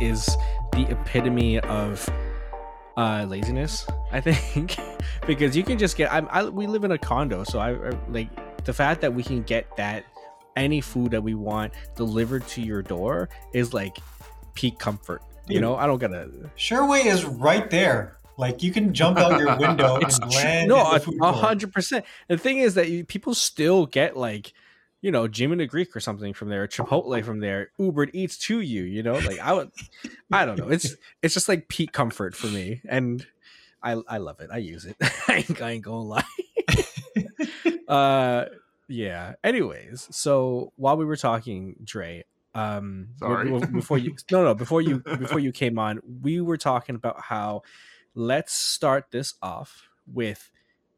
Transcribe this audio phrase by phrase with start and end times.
[0.00, 0.24] Is
[0.72, 2.08] the epitome of
[2.96, 3.86] uh, laziness.
[4.12, 4.76] I think
[5.26, 6.12] because you can just get.
[6.12, 9.22] I'm, I we live in a condo, so I I- like the fact that we
[9.22, 10.04] can get that
[10.56, 13.98] any food that we want delivered to your door is like
[14.54, 15.22] peak comfort.
[15.48, 16.30] You know, I don't gotta.
[16.56, 18.18] Shareway is right there.
[18.38, 21.18] Like you can jump out your window It's and tr- land no, a food a
[21.18, 21.34] court.
[21.36, 22.04] hundred percent.
[22.28, 24.52] The thing is that you, people still get like,
[25.02, 28.60] you know, Jimmy the Greek or something from there, Chipotle from there, Uber Eats to
[28.60, 28.82] you.
[28.82, 29.70] You know, like I would,
[30.30, 30.68] I don't know.
[30.68, 33.26] It's it's just like peak comfort for me, and
[33.82, 34.50] I I love it.
[34.52, 34.96] I use it.
[35.28, 36.24] I ain't, I ain't gonna lie.
[37.88, 38.44] uh,
[38.88, 39.34] yeah.
[39.42, 43.58] Anyways, so while we were talking, Dre, um, Sorry.
[43.72, 47.62] before you no no before you before you came on, we were talking about how
[48.14, 50.50] let's start this off with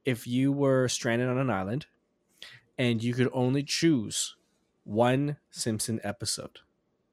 [0.04, 1.86] if you were stranded on an island
[2.78, 4.36] and you could only choose
[4.84, 6.60] one Simpson episode,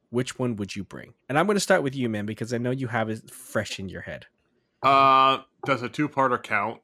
[0.10, 1.14] which one would you bring?
[1.28, 3.80] And I'm going to start with you, man, because I know you have it fresh
[3.80, 4.28] in your head.
[4.82, 6.82] Uh, does a two-parter count?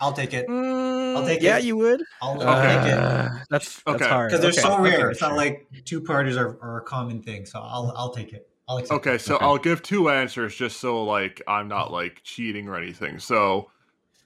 [0.00, 0.46] I'll take it.
[0.48, 1.62] I'll take yeah, it.
[1.62, 2.02] Yeah, you would.
[2.22, 4.08] I'll, I'll take it Uh, that's that's Okay.
[4.08, 5.10] hard because they're Okay, so okay, rare.
[5.10, 5.28] it's sure.
[5.30, 7.46] not like two parters are, are a common thing.
[7.46, 8.48] So I'll I'll take it.
[8.68, 9.20] I'll accept Okay, it.
[9.22, 9.44] so Okay.
[9.44, 13.18] I'll give two answers just so like I'm not like cheating or anything.
[13.18, 13.70] So,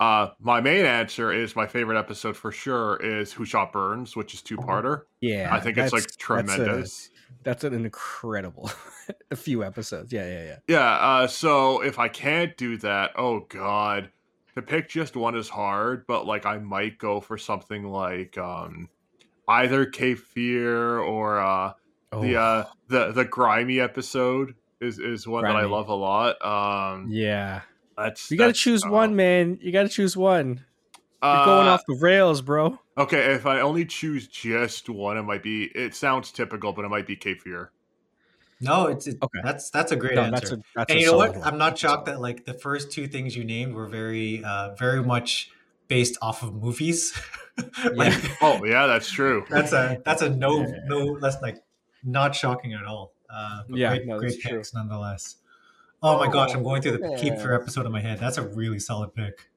[0.03, 4.35] uh, my main answer is my favorite episode for sure is Who Shot Burns, which
[4.35, 5.03] is two-parter.
[5.21, 5.49] yeah.
[5.55, 7.11] I think it's like that's- that's a- tremendous.
[7.45, 8.71] That's, an incredible
[9.31, 10.13] a few episodes.
[10.13, 10.57] Yeah, yeah, yeah.
[10.69, 14.11] Yeah, uh, so if I can't do that, oh god,
[14.55, 16.07] to pick just one is hard.
[16.07, 18.89] But like, I might go for something like um,
[19.49, 21.73] either Cape Fear or uh,
[22.13, 26.37] the Oh, uh, the the Grimey episode is is one that I love a lot.
[26.45, 27.63] Um, yeah.
[28.03, 29.59] That's You got to choose uh, one, man.
[29.61, 30.65] You got to choose one.
[31.31, 32.79] You're uh, going off the rails, bro.
[32.99, 35.65] Okay, if I only choose just one, it might be.
[35.75, 37.71] It sounds typical, but it might be Cape Fear.
[38.61, 39.41] no, it's it, Okay.
[39.43, 40.49] that's that's a great No, answer.
[40.49, 41.35] that's a that's and you know what?
[41.37, 41.45] one.
[41.45, 45.03] I'm not shocked that like the first two things you named were very uh very
[45.03, 45.51] much
[45.89, 47.19] based off of movies.
[47.95, 49.45] like Oh yeah, that's true.
[49.51, 50.79] that's a that's a no Yeah.
[50.87, 51.63] no that's like
[52.05, 53.15] not shocking at all.
[53.31, 54.59] Uh, but Yeah, great, no, great that's true.
[54.59, 55.37] picks nonetheless.
[56.03, 57.43] Oh my gosh, I'm oh, going through the Cape yeah.
[57.43, 58.19] Fear episode in my head.
[58.19, 59.49] That's a really solid pick.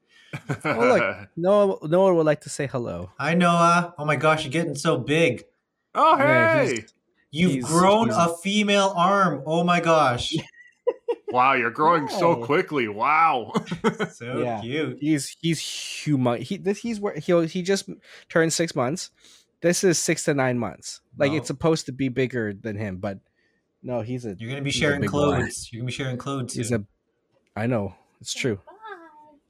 [0.64, 1.28] Oh, look.
[1.36, 3.10] No, no one would like to say hello.
[3.18, 3.54] Hi Noah.
[3.56, 5.44] Uh, oh my gosh, you're getting so big.
[5.94, 6.70] oh Yeah, hey!
[6.74, 6.92] he's-
[7.32, 9.42] You've He's- grown he's- a female arm.
[9.46, 10.34] Oh my gosh.
[11.28, 12.86] Wow, you're growing so quickly.
[12.88, 13.52] Wow.
[14.12, 14.60] So Yeah.
[14.60, 14.98] cute.
[15.00, 16.40] He's he's human.
[16.40, 17.88] He this he's where he he just
[18.28, 19.10] turned six months.
[19.60, 21.00] This is six to nine months.
[21.18, 21.38] Like Wow.
[21.38, 23.18] it's supposed to be bigger than him, but
[23.82, 25.36] no, he's a You're gonna be sharing big boy.
[25.38, 25.68] clothes.
[25.72, 26.86] You're gonna be sharing clothes he's soon.
[27.56, 27.60] a.
[27.60, 28.60] I know it's true.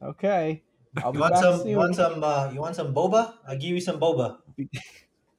[0.03, 0.63] Okay,
[1.03, 1.59] I'll You want some?
[1.59, 1.69] soon.
[1.69, 2.23] You want some?
[2.23, 3.35] Uh, you want some boba?
[3.49, 4.37] I'll give you some boba.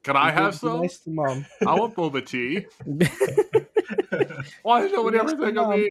[0.02, 0.80] Can I have some?
[0.82, 1.46] Nice to mom.
[1.66, 2.66] I want boba tea.
[4.62, 5.90] Why does nobody ever Nice to think of me?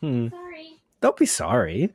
[0.00, 0.28] Hmm.
[0.28, 0.70] Sorry.
[1.00, 1.92] Don't be sorry.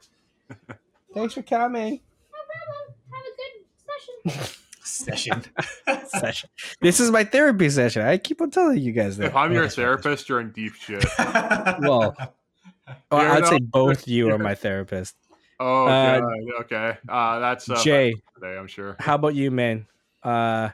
[1.13, 2.00] Thanks for coming.
[2.31, 2.95] No problem.
[3.12, 4.56] Have a good session.
[4.85, 5.43] Session.
[6.07, 6.49] Session.
[6.81, 8.03] This is my therapy session.
[8.03, 9.25] I keep on telling you guys that.
[9.27, 11.03] If I'm your therapist, you're in deep shit.
[11.79, 12.15] Well,
[13.11, 15.15] oh, I'd say both you are my therapist.
[15.59, 16.33] Oh, Uh, God.
[16.61, 16.97] okay.
[17.09, 18.95] Uh, that's uh, Jay, today, I'm sure.
[18.99, 19.87] how about you, man?
[20.23, 20.69] Uh,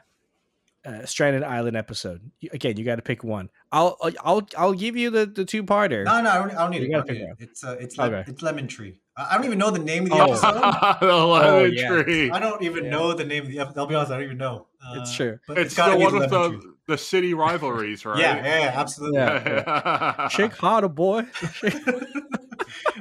[0.84, 2.20] uh, Stranded Island episode.
[2.52, 3.48] Again, you got to pick one.
[3.70, 6.04] I'll I'll I'll, I'll give you the the two parter.
[6.04, 6.90] No, no, I don't, I don't need You it.
[6.90, 7.50] gotta don't need pick it.
[7.50, 8.98] It's uh, it's le- it's lemon tree.
[9.16, 10.32] I I don't even know the name of the Oh.
[10.32, 11.00] episode.
[11.06, 11.88] the lemon yeah.
[12.02, 12.30] tree.
[12.30, 12.90] I don't even Yeah.
[12.90, 13.80] know the name of the episode.
[13.80, 14.66] I'll be honest, I don't even know.
[14.84, 15.38] Uh, It's true.
[15.46, 16.70] But It's, gotta the be one with lemon the tree.
[16.88, 18.18] the city rivalries, right?
[18.18, 19.18] Yeah, yeah, yeah, absolutely.
[19.18, 20.28] Yeah.
[20.28, 21.26] Shake harder, boy.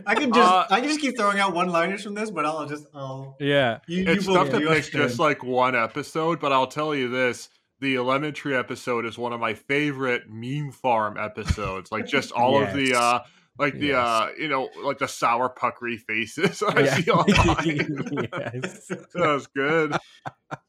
[0.05, 2.45] I can just Uh, I can just keep throwing out one liners from this, but
[2.45, 3.79] I'll just I'll yeah.
[3.87, 7.07] you, it's you tough will, to pick just like one episode, but I'll tell you
[7.09, 7.49] this:
[7.79, 11.91] the Lemon Tree episode is one of my favorite meme farm episodes.
[11.91, 13.19] Like just all of the uh
[13.61, 13.95] like the Yes.
[13.97, 16.95] uh you know like the sour puckery faces I Yeah.
[16.95, 17.77] see online.
[18.53, 18.87] yes.
[18.87, 19.95] that was good.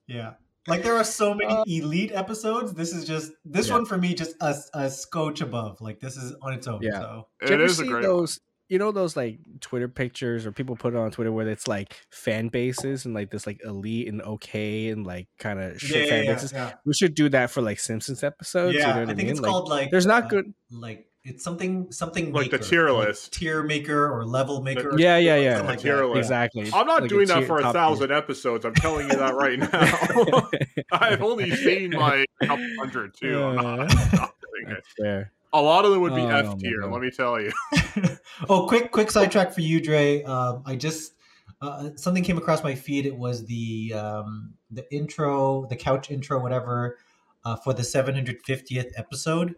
[0.07, 0.35] Yeah.
[0.69, 2.73] Like there are so many Uh, elite episodes.
[2.75, 3.75] This is just this Yeah.
[3.75, 5.81] one for me just a, a scotch above.
[5.81, 6.81] Like this is on its own.
[6.83, 7.01] Yeah.
[7.01, 8.39] So Did you is a see great those?
[8.69, 11.95] You know those like Twitter pictures or people put it on Twitter where it's like
[12.11, 16.11] fan bases and like this like elite and okay and like kind of shit yeah,
[16.11, 16.53] fan yeah, bases.
[16.53, 16.73] yeah.
[16.87, 18.75] We should do that for like Simpsons episodes.
[18.79, 19.31] Yeah, you know what I I, think mean?
[19.31, 20.55] it's Like, called like there's not uh, good.
[20.71, 23.33] like it's something something Like the maker, tier like list.
[23.33, 24.91] tier maker or level maker.
[24.91, 25.61] or Yeah, yeah, yeah.
[25.63, 26.07] like tier that.
[26.07, 26.19] list.
[26.19, 26.71] Exactly.
[26.73, 27.81] I'm not Like doing that tier- for a top tier.
[27.81, 28.65] thousand episodes.
[28.65, 30.49] I'm telling you that right now.
[30.93, 33.43] I've only seen like a couple hundred too.
[33.43, 34.69] I'm not, I'm not doing it.
[34.69, 35.33] That's fair.
[35.55, 36.81] A lot of them would be Oh, F my tier.
[36.81, 36.93] God.
[36.93, 37.53] Let me tell you.
[38.49, 40.23] oh, quick, quick sidetrack for you, Dre.
[40.23, 41.13] Um, I just
[41.61, 43.07] uh, something came across my feed.
[43.07, 46.97] It was the um, the intro, the couch intro, whatever,
[47.45, 49.55] uh, for the 750th episode.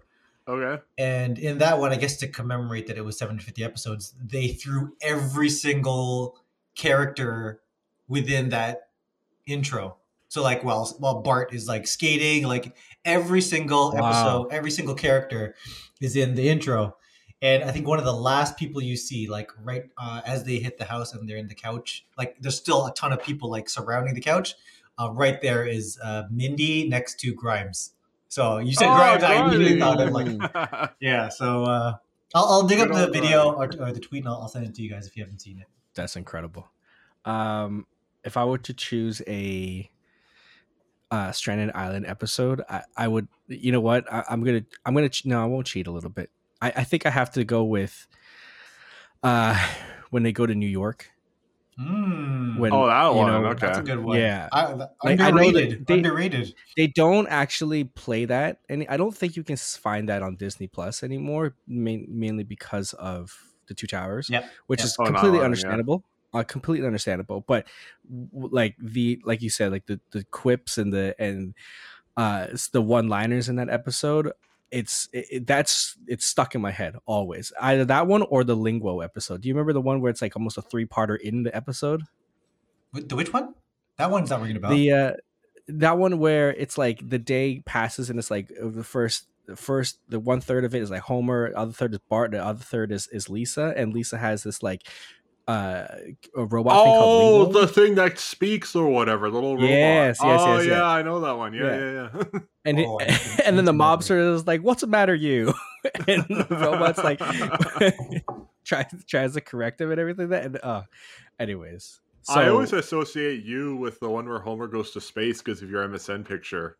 [0.46, 0.82] Okay.
[0.98, 4.94] And in that one, I guess to commemorate that it was 750 episodes, they threw
[5.00, 6.38] every single
[6.76, 7.60] character
[8.08, 8.88] within that
[9.46, 9.96] intro.
[10.28, 14.08] So like while while Bart is like skating, like every single Wow.
[14.08, 15.54] episode, every single character
[16.00, 16.96] is in the intro.
[17.40, 20.58] And I think one of the last people you see, like right uh, as they
[20.58, 23.50] hit the house and they're in the couch, like there's still a ton of people
[23.50, 24.54] like surrounding the couch.
[24.98, 27.90] Uh, right there is uh, Mindy next to Grimes.
[28.34, 31.94] So you said Oh, Grimes, I immediately thought of like yeah, so uh,
[32.34, 34.66] I'll, I'll dig Good up the video or, or the tweet and I'll, I'll send
[34.66, 35.68] it to you guys if you haven't seen it.
[35.94, 36.68] That's incredible.
[37.24, 37.86] Um,
[38.24, 39.88] if I were to choose a
[41.12, 43.28] uh, Stranded Island episode, I, I would.
[43.46, 44.12] You know what?
[44.12, 44.64] I, I'm gonna.
[44.84, 45.10] I'm gonna.
[45.24, 46.28] No, I won't cheat a little bit.
[46.60, 48.08] I, I think I have to go with.
[49.22, 49.56] Uh,
[50.10, 51.10] when they go to New York.
[51.78, 53.26] Mm, When oh, that one.
[53.42, 53.66] know, okay.
[53.66, 54.18] that's a good one.
[54.18, 54.48] Yeah.
[54.52, 55.86] I, Like, I know that underrated.
[55.86, 56.54] they- underrated.
[56.76, 60.68] they don't actually play that, and I don't think you can find that on Disney
[60.68, 61.54] Plus anymore.
[61.66, 63.36] Main, mainly because of
[63.66, 64.28] the Two Towers.
[64.30, 64.44] Yep.
[64.66, 64.86] which Yep.
[64.86, 65.44] is Oh, no, completely yeah.
[65.44, 66.04] understandable.
[66.32, 67.66] Uh, completely understandable, but
[68.32, 71.54] like the like you said, like the the quips and the and
[72.16, 74.32] uh it's the one liners in that episode.
[74.70, 77.52] It's it, it- that's it's stuck in my head always.
[77.60, 79.40] Either that one or the Linguo episode.
[79.42, 82.02] Do you remember the one where it's like almost a three parter in the episode?
[82.92, 83.54] The which one?
[83.96, 84.70] That one's not ringing a bell.
[84.70, 85.12] The uh
[85.68, 89.56] that one where it's like the day passes and it's like uh, the first the
[89.56, 92.62] first the one third of it is like Homer, other third is Bart, the other
[92.62, 94.82] third is is Lisa, and Lisa has this like
[95.46, 95.86] uh
[96.36, 97.60] a robot thing Oh, called Linguo.
[97.60, 99.68] the thing that speaks or whatever, the little robot.
[99.68, 100.84] Yes, yes, oh, yes, yeah, yeah.
[100.86, 101.52] I know that one.
[101.52, 102.40] Yeah, yeah, yeah.
[102.64, 103.04] and Oh, I
[103.44, 104.00] and then the didn't know that.
[104.00, 105.52] mobster is like, "What's the matter, you?"
[106.08, 107.18] and the robot's like
[108.64, 110.28] tries tries to correct him and everything.
[110.30, 110.82] That and uh,
[111.38, 115.60] anyways, so I always associate you with the one where Homer goes to space because
[115.62, 116.78] of your MSN picture.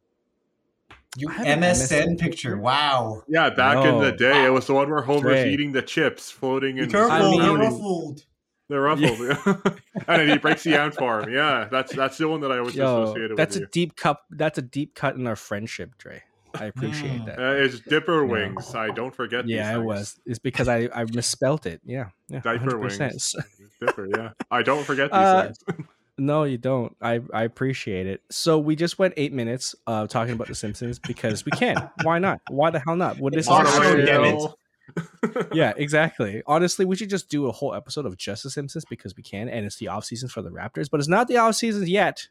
[1.16, 2.24] You have an MSN, MSN picture.
[2.24, 2.56] picture.
[2.56, 3.22] Wow.
[3.28, 4.16] Yeah, back in the No.
[4.16, 5.52] day, it was the one where Homer's Dre.
[5.52, 8.16] eating the chips floating Be in careful, I the mean-
[8.68, 9.28] they're fountain.
[9.28, 9.46] ruffled.
[9.64, 11.32] They're and then he breaks the ant for him.
[11.32, 13.68] Yeah, that's that's the one that I always yo, associated that's with a you.
[13.72, 14.18] deep cut.
[14.30, 16.22] That's a deep cut in our friendship, Dre.
[16.54, 17.26] I appreciate Mm.
[17.26, 17.38] that.
[17.40, 18.30] Uh, it's Dipper Yeah.
[18.30, 18.74] Wings.
[18.76, 19.46] I don't forget.
[19.48, 20.20] yeah, these it was.
[20.24, 21.80] It's because I I misspelt it.
[21.84, 22.98] Yeah, yeah, Diaper 100%.
[23.10, 23.34] wings.
[23.80, 24.06] Dipper.
[24.16, 25.86] Yeah, I don't forget these Uh, things.
[26.16, 26.96] No, you don't.
[27.02, 28.22] I I appreciate it.
[28.30, 31.90] So we just went eight minutes uh talking about The Simpsons because we can.
[32.04, 32.40] Why not?
[32.48, 33.18] Why the hell not?
[33.18, 33.52] Well, this is
[34.96, 35.24] our our show, show.
[35.24, 35.48] damn it.
[35.54, 36.42] yeah, exactly.
[36.46, 39.48] Honestly, we should just do a whole episode of just The Simpsons because we can,
[39.48, 42.28] and it's the off season for the Raptors, but it's not the off season yet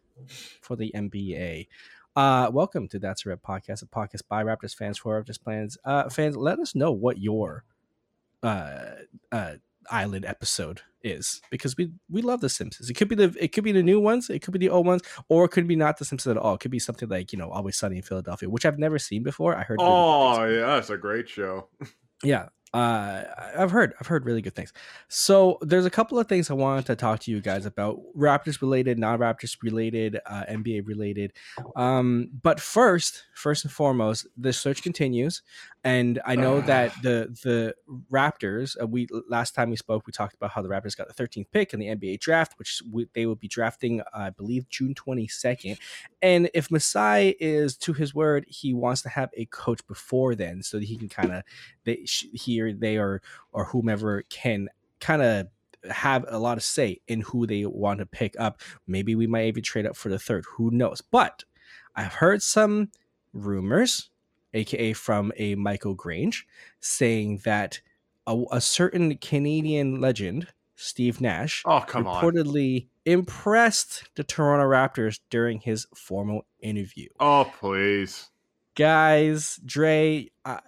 [0.61, 1.67] for the NBA.
[2.15, 5.77] Uh, welcome to That's a Rap podcast, a podcast by Raptors fans for Raptors plans.
[5.83, 7.63] Uh, fans, let us know what your
[8.43, 8.91] uh,
[9.31, 9.53] uh,
[9.89, 12.89] island episode is because we we love The Simpsons.
[12.89, 14.85] It could be the it could be the new ones, it could be the old
[14.85, 16.55] ones, or it could be not The Simpsons at all.
[16.55, 19.23] It could be something like you know Always Sunny in Philadelphia, which I've never seen
[19.23, 19.55] before.
[19.55, 19.79] I heard.
[19.79, 21.67] really good things Oh yeah, that's a great show.
[22.23, 23.23] yeah Uh,
[23.55, 24.73] I've heard, I've heard really good things.
[25.07, 28.61] So there's a couple of things I wanted to talk to you guys about, Raptors
[28.61, 31.33] related, non-Raptors related, uh, NBA related.
[31.75, 35.43] Um, but first, first and foremost, the search continues,
[35.83, 37.75] and I know that the the
[38.11, 38.75] Raptors.
[38.81, 41.47] Uh, we last time we spoke, we talked about how the Raptors got the 13th
[41.51, 44.95] pick in the NBA draft, which we, they will be drafting, uh, I believe, June
[44.95, 45.77] 22nd.
[46.21, 50.63] And if Masai is to his word, he wants to have a coach before then,
[50.63, 51.43] so that he can kind of
[51.83, 55.47] they he or they or or whomever can kind of
[55.91, 58.61] have a lot of say in who they want to pick up.
[58.87, 60.45] Maybe we might even trade up for the third.
[60.55, 61.01] Who knows?
[61.01, 61.43] But
[61.95, 62.89] I've heard some
[63.33, 64.09] rumors,
[64.53, 66.47] aka from a Michael Grange,
[66.79, 67.81] saying that
[68.25, 72.23] a, a certain Canadian legend, Steve Nash, Oh come on.
[72.23, 78.29] reportedly impressed the Toronto Raptors during his formal interview Oh please.
[78.75, 80.59] guys dre I,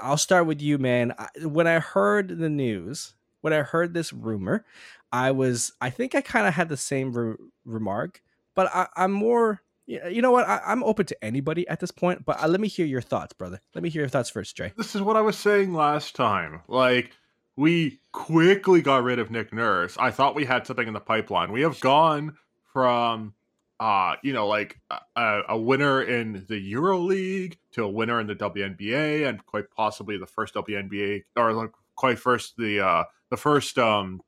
[0.00, 4.12] i'll start with you man I, when i heard the news when i heard this
[4.12, 4.64] rumor
[5.12, 8.22] i was i think i kind of had the same re- remark
[8.54, 12.24] but I, i'm more, you know what I, i'm open to anybody at this point
[12.24, 14.72] but uh, let me hear your thoughts brother let me hear your thoughts first dre
[14.76, 16.62] This is what I was saying last time.
[16.68, 17.12] Like
[17.56, 19.96] we quickly got rid of Nick Nurse.
[19.98, 21.52] I thought we had something in the pipeline.
[21.52, 22.36] We have gone
[22.72, 23.34] from
[23.80, 24.78] uh, you know, like
[25.16, 29.70] a, a winner in the Euro League to a winner in the WNBA and quite
[29.74, 34.20] possibly the first WNBA or like quite first the uh the first um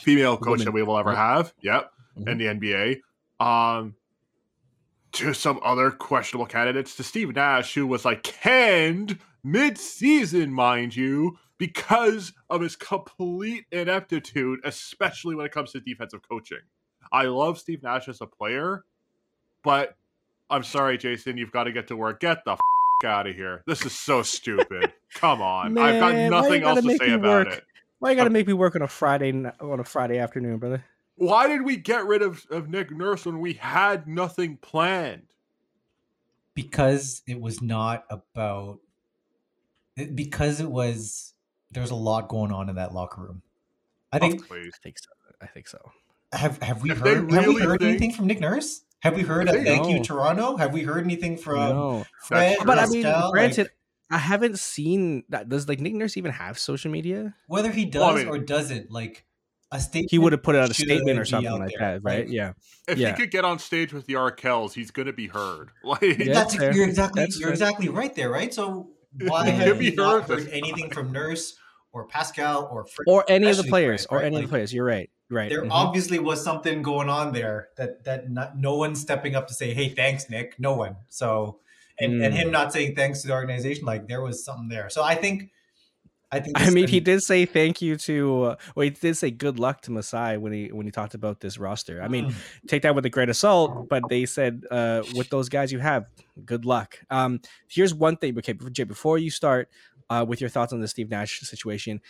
[0.00, 0.64] female coach Woman.
[0.66, 1.52] that we will ever have.
[1.62, 1.90] Yep.
[2.18, 2.28] Mhm.
[2.28, 3.00] In the NBA.
[3.44, 3.94] Um
[5.12, 11.38] to some other questionable candidates to Steve Nash, who was like canned mid-season, mind you,
[11.56, 16.58] because of his complete ineptitude, especially when it comes to defensive coaching.
[17.10, 18.84] I love Steve Nash as a player,
[19.62, 19.96] but
[20.50, 22.20] I'm sorry, Jason, you've got to get to work.
[22.20, 22.58] Get the f-
[23.04, 23.62] out of here.
[23.66, 24.92] This is so stupid.
[25.14, 27.56] Come on, I've got Man, why you nothing else to say about work?
[27.58, 27.64] it.
[28.00, 30.84] why you gotta uh, make me work on a friday on a friday afternoon brother
[31.16, 35.22] Why did we get rid of, of Nick Nurse when we had nothing planned?
[36.54, 38.80] because it was not about
[39.96, 41.34] eh, because it was
[41.70, 43.42] there's a lot going on in that locker room.
[44.12, 45.10] I oh, think Oh, i think so
[45.42, 45.78] i think so
[46.32, 48.82] have have we If they heard have we heard think- anything from Nick Nurse?
[49.02, 50.56] Have we heard a they- thank you Toronto?
[50.56, 52.56] Have we heard anything from no Fred?
[52.56, 52.66] true.
[52.66, 53.30] but I mean, Pascal?
[53.32, 53.70] granted, Like,
[54.10, 55.48] I haven't seen that.
[55.48, 57.34] Does like Nick Nurse even have social media?
[57.46, 59.24] whether he does Well, I mean- or doesn't, like
[59.70, 60.10] a statement.
[60.10, 62.24] He would have put out a statement or something like there, that, right?
[62.24, 62.52] like, Yeah.
[62.88, 63.10] If Yeah.
[63.10, 65.68] he could get on stage with the Arkells, he's gonna be heard.
[65.84, 66.32] Like Yeah.
[66.32, 66.74] That's fair.
[66.74, 67.52] you're exactly That's you're fair.
[67.52, 68.52] exactly right there, right?
[68.52, 68.90] So
[69.26, 71.54] why have could you be not heard heard this anything from Nurse
[71.92, 73.04] or Pascal or Fred?
[73.06, 74.26] Or any of the players, Fred, or right?
[74.26, 74.72] any of the players.
[74.72, 75.10] You're right.
[75.30, 75.50] Right.
[75.50, 75.70] There Mhm.
[75.70, 79.74] obviously was something going on there that that not, no one's stepping up to say,
[79.74, 80.96] "Hey, thanks, Nick." No one.
[81.08, 81.60] So,
[81.98, 82.36] and, and Mm.
[82.36, 84.88] him not saying thanks to the organization, like there was something there.
[84.88, 85.50] So I think,
[86.32, 86.58] I think.
[86.58, 88.42] I mean, he did say thank you to.
[88.44, 91.40] Uh, well, he did say good luck to Masai when he when he talked about
[91.40, 92.00] this roster.
[92.02, 92.34] I mean, Mm.
[92.66, 95.78] take that with a grain of salt, but they said uh, with those guys you
[95.78, 96.06] have,
[96.44, 96.98] good luck.
[97.10, 99.68] Um, here's one thing, okay, Jay, before you start
[100.10, 102.00] uh, with your thoughts on the Steve Nash situation,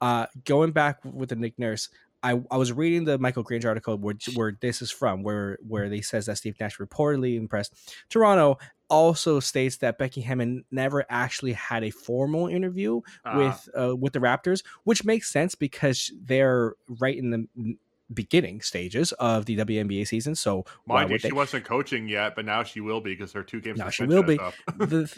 [0.00, 1.88] uh, going back with the Nick Nurse,
[2.22, 5.88] I, I was reading the Michael Grange article where, where this is from, where where
[5.88, 7.74] they says that Steve Nash reportedly impressed
[8.08, 8.58] Toronto.
[8.90, 13.36] Also states that Becky Hammon never actually had a formal interview Ah.
[13.36, 17.76] with uh, with the Raptors, which makes sense because they're right in the
[18.14, 20.34] beginning stages of the WNBA season.
[20.34, 21.32] So Mind you, she they?
[21.32, 23.78] wasn't coaching yet, but now she will be because her two games.
[23.78, 24.36] Now she will be.
[24.78, 25.14] the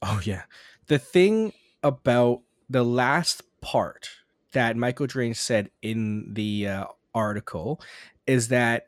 [0.00, 0.44] oh yeah,
[0.86, 4.08] the thing about the last part
[4.52, 7.80] that Michael Grange said in the uh, article
[8.26, 8.86] is that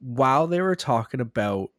[0.00, 1.70] while they were talking about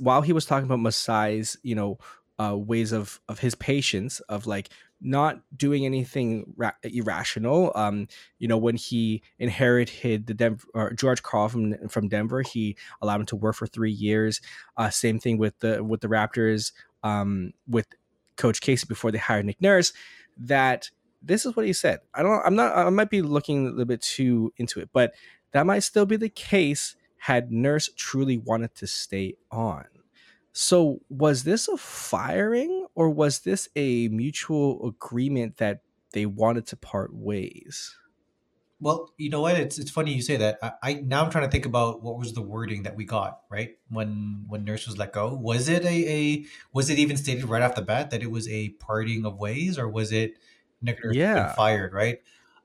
[0.00, 1.98] while he was talking about Masai's, you know,
[2.38, 4.70] uh, ways of of his patience of like
[5.00, 7.72] not doing anything ra- irrational.
[7.74, 8.08] Um,
[8.38, 13.20] you know, when he inherited the Denver or George Karl from from Denver, he allowed
[13.20, 14.40] him to work for three years.
[14.76, 16.72] Uh, same thing with the with the Raptors.
[17.04, 17.88] Um, with
[18.36, 19.92] Coach Casey before they hired Nick Nurse,
[20.36, 20.90] that
[21.22, 22.00] this is what he said.
[22.14, 22.42] I don't.
[22.44, 22.76] I'm not.
[22.76, 25.14] I might be looking a little bit too into it, but
[25.52, 29.84] that might still be the case had Nurse truly wanted to stay on.
[30.52, 36.76] So, was this a firing or was this a mutual agreement that they wanted to
[36.76, 37.96] part ways?
[38.80, 39.54] Well, you know what?
[39.54, 40.58] It's it's funny you say that.
[40.60, 43.42] I, I now I'm trying to think about what was the wording that we got
[43.48, 45.32] right when when Nurse was let go.
[45.32, 48.48] Was it a, a was it even stated right off the bat that it was
[48.48, 50.34] a parting of ways, or was it
[50.82, 51.54] Nick Nurse being Yeah.
[51.54, 51.92] fired?
[51.92, 52.20] Right.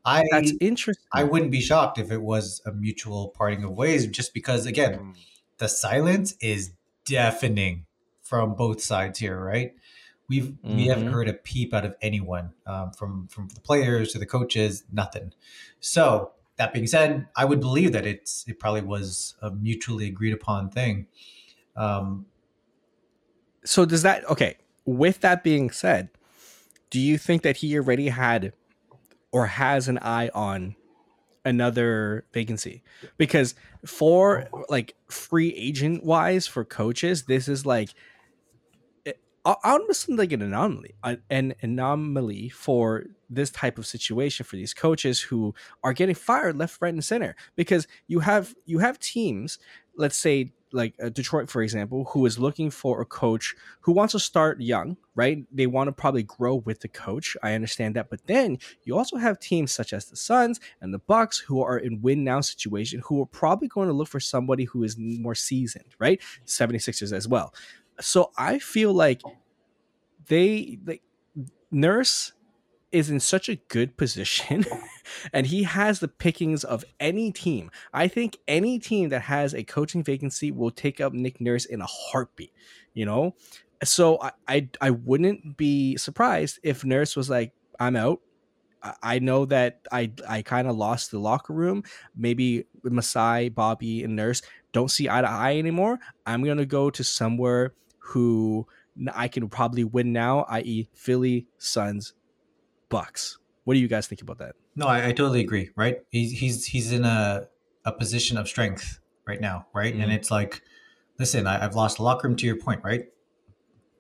[0.06, 1.06] I That's interesting.
[1.12, 4.94] I wouldn't be shocked if it was a mutual parting of ways, just because again,
[5.00, 5.16] Mm.
[5.58, 6.72] the silence is
[7.06, 7.86] deafening
[8.22, 9.76] from both sides here, right?
[10.30, 14.20] We've we haven't heard a peep out of anyone um, from from the players to
[14.20, 15.34] the coaches, nothing.
[15.80, 20.34] So that being said, I would believe that it's it probably was a mutually agreed
[20.34, 21.08] upon thing.
[21.76, 22.26] Um,
[23.64, 24.58] So does that okay?
[24.86, 26.10] With that being said,
[26.90, 28.54] do you think that he already had
[29.32, 30.76] or has an eye on
[31.46, 32.84] another vacancy?
[33.18, 37.90] Because for like free agent wise for coaches, this is like
[39.06, 39.14] eh,
[39.46, 45.20] almost like an anomaly, an- an anomaly for this type of situation for these coaches
[45.22, 45.54] who
[45.84, 47.36] are getting fired left, right, and center.
[47.56, 49.60] Because you have you have teams,
[49.98, 54.14] let's say like uh, Detroit, for example, who is looking for a coach who wants
[54.14, 55.44] to start young, right?
[55.52, 57.36] They want to probably grow with the coach.
[57.44, 61.00] I understand that, but then you also have teams such as the Suns and the
[61.00, 64.64] Bucks who are in win now situation who are probably going to look for somebody
[64.64, 66.22] who is more seasoned, right?
[66.46, 67.54] 76ers as well.
[68.00, 69.22] So I feel like
[70.28, 71.02] they like
[71.72, 72.34] Nurse
[72.92, 74.66] is in such a good position
[75.34, 77.70] and he has the pickings of any team.
[77.94, 81.82] I think any team that has a coaching vacancy will take up Nick Nurse in
[81.82, 82.54] a heartbeat,
[82.94, 83.36] you know?
[83.84, 88.22] So I I, I wouldn't be surprised if Nurse was like, I'm out.
[89.04, 91.84] I- know that I I kind of lost the locker room.
[92.16, 94.42] Maybe Masai, Bobby, and Nurse
[94.72, 96.00] don't see eye to eye anymore.
[96.26, 98.68] I'm gonna go to somewhere who
[99.14, 102.14] I can probably win now, i.e., Philly, Suns,
[102.90, 103.38] Bucks.
[103.64, 104.56] What do you guys think about that?
[104.76, 105.70] No, I, I totally agree.
[105.76, 105.98] Right?
[106.10, 107.48] He's he's he's in a
[107.86, 109.94] a position of strength right now, right?
[109.94, 110.16] And Mhm.
[110.16, 110.62] it's like,
[111.20, 113.06] listen, I, I've lost the locker room to your point, right?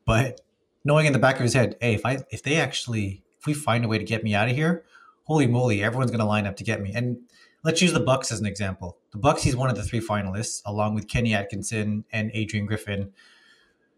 [0.06, 0.42] But
[0.86, 3.54] knowing in the back of his head, hey, if I if they actually if we
[3.54, 4.84] find a way to get me out of here,
[5.26, 6.92] holy moly, everyone's gonna line up to get me.
[6.94, 7.18] And
[7.64, 8.98] let's use the Bucks as an example.
[9.12, 13.12] The Bucks, he's one of the three finalists, along with Kenny Atkinson and Adrian Griffin.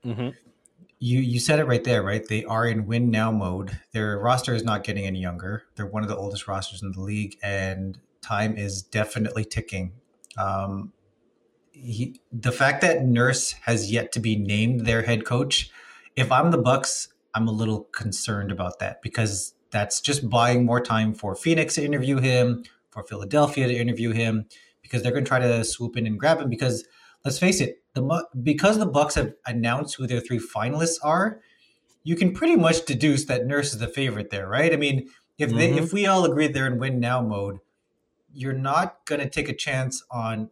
[0.05, 0.29] Mm-hmm.
[0.99, 2.27] You you said it right there, right?
[2.27, 3.79] They are in win now mode.
[3.93, 5.63] Their roster is not getting any younger.
[5.75, 9.93] They're one of the oldest rosters in the league, and time is definitely ticking.
[10.37, 10.91] Um,
[11.71, 15.71] he, the fact that Nurse has yet to be named their head coach,
[16.17, 20.81] if I'm the Bucks, I'm a little concerned about that because that's just buying more
[20.81, 24.47] time for Phoenix to interview him, for Philadelphia to interview him,
[24.81, 26.49] because they're going to try to swoop in and grab him.
[26.49, 26.83] Because
[27.25, 31.41] let's face it, the because the Bucks have announced who their three finalists are,
[32.03, 34.71] you can pretty much deduce that Nurse is the favorite there, right?
[34.73, 35.77] I mean, if they Mhm.
[35.83, 37.59] if we all agree they're in win now mode,
[38.33, 40.49] you're not going to take a chance on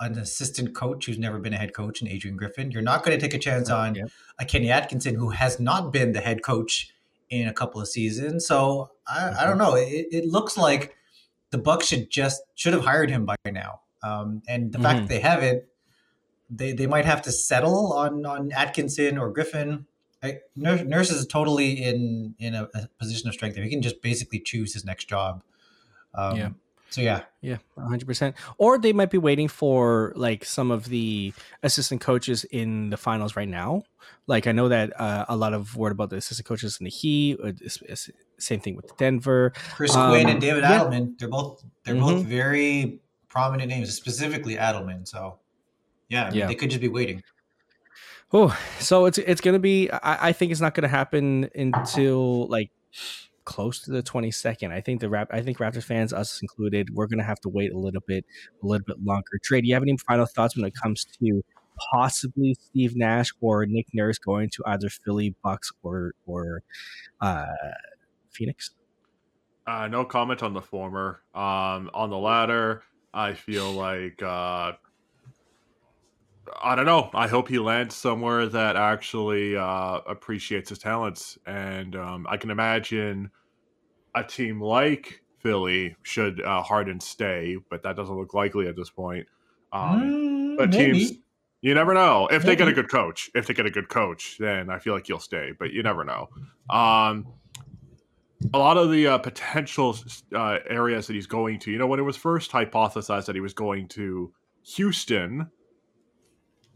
[0.00, 2.70] an assistant coach who's never been a head coach in Adrian Griffin.
[2.70, 4.10] You're not going to take a chance on Yep.
[4.40, 6.92] a Kenny Atkinson who has not been the head coach
[7.30, 8.46] in a couple of seasons.
[8.46, 9.74] So I, I don't know.
[9.76, 10.94] It, it looks like
[11.50, 13.80] the Bucks should just should have hired him by now.
[14.02, 15.02] Um, and the fact Mhm.
[15.02, 15.62] that they haven't,
[16.50, 19.86] they they might have to settle on on Atkinson or Griffin.
[20.22, 23.56] I, Nurse, Nurse is totally in in a, a position of strength.
[23.56, 25.42] He can just basically choose his next job.
[26.14, 26.48] Um, Yeah.
[26.90, 28.36] So yeah, Yeah, hundred percent.
[28.56, 31.32] Or they might be waiting for like some of the
[31.64, 33.82] assistant coaches in the finals right now.
[34.28, 36.90] Like I know that uh, a lot of word about the assistant coaches in the
[36.90, 37.40] Heat.
[37.42, 37.50] uh,
[38.38, 39.52] Same thing with Denver.
[39.74, 40.78] Chris Um, Quinn and David yeah.
[40.84, 41.18] Adelman.
[41.18, 42.00] They're both they're Mhm.
[42.00, 45.08] both very prominent names, specifically Adelman.
[45.08, 45.40] So
[46.08, 46.46] yeah, I mean, Yeah.
[46.46, 47.22] they could just be waiting.
[48.32, 49.90] Oh, so it's it's gonna be.
[49.90, 52.70] I, I think it's not gonna happen until like
[53.44, 54.72] close to the twenty second.
[54.72, 55.28] I think the rap.
[55.30, 58.24] I think Raptors fans, us included, we're gonna have to wait a little bit,
[58.62, 59.38] a little bit longer.
[59.42, 61.42] Dre, do you have any final thoughts when it comes to
[61.92, 66.62] possibly Steve Nash or Nick Nurse going to either Philly, Bucks, or or
[67.20, 67.46] uh,
[68.30, 68.70] Phoenix?
[69.66, 71.20] Uh, no comment on the former.
[71.34, 74.72] Um, on the latter, I feel like uh,
[76.62, 77.10] I don't know.
[77.14, 82.50] I hope he lands somewhere that actually uh, appreciates his talents, and um, I can
[82.50, 83.30] imagine
[84.14, 88.90] a team like Philly should uh, Harden stay, but that doesn't look likely at this
[88.90, 89.26] point.
[89.72, 90.98] Um, Mm, but maybe.
[90.98, 91.12] teams,
[91.62, 92.28] you never know.
[92.30, 94.94] If they get a good coach, if they get a good coach, then I feel
[94.94, 95.52] like you'll stay.
[95.58, 96.28] But you never know.
[96.70, 97.26] Um,
[98.52, 99.96] a lot of the uh, potential
[100.34, 103.40] uh, areas that he's going to, you know, when it was first hypothesized that he
[103.40, 104.32] was going to
[104.76, 105.50] Houston,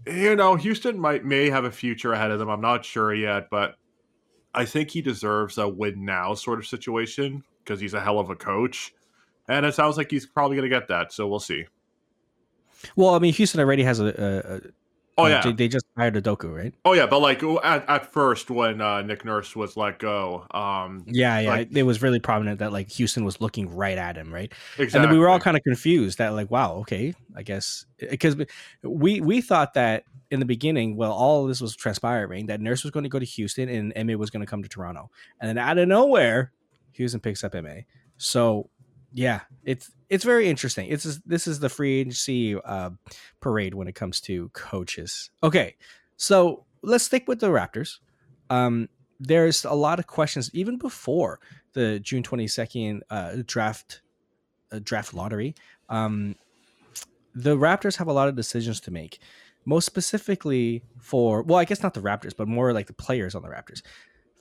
[0.06, 2.48] you know, Houston might may have a future ahead of them.
[2.48, 3.76] I'm not sure yet, but
[4.54, 8.30] I think he deserves a win now sort of situation because he's a hell of
[8.30, 8.94] a coach,
[9.48, 11.12] and it sounds like he's probably going to get that.
[11.12, 11.66] So we'll see.
[12.96, 14.60] Well, I mean, Houston already has a, a,
[15.18, 16.72] Oh Uh, yeah, they- just hired Udoka, right?
[16.84, 17.06] oh yeah.
[17.06, 21.50] But like at, at first when uh, Nick Nurse was let go, um, Yeah, yeah.
[21.50, 24.52] Like- it was really prominent that like Houston was looking right at him, right?
[24.78, 24.96] exactly.
[24.96, 28.36] And then we were all kind of confused that like, wow, okay, I guess because
[28.82, 32.84] we we thought that in the beginning, well, all of this was transpiring that Nurse
[32.84, 35.48] was going to go to Houston and Ma was going to come to Toronto, and
[35.48, 36.52] then out of nowhere,
[36.92, 37.80] Houston picks up Ma.
[38.18, 38.68] So
[39.12, 40.88] yeah, it's it's very interesting.
[40.88, 42.90] It's this is the free agency uh,
[43.40, 45.30] parade when it comes to coaches.
[45.42, 45.76] Okay,
[46.16, 47.98] so let's stick with the Raptors.
[48.50, 48.88] Um,
[49.20, 51.40] there's a lot of questions even before
[51.72, 54.02] the June 22nd uh, draft
[54.72, 55.54] uh, draft lottery.
[55.88, 56.36] Um,
[57.34, 59.20] the Raptors have a lot of decisions to make.
[59.64, 63.42] Most specifically for well, I guess not the Raptors, but more like the players on
[63.42, 63.82] the Raptors.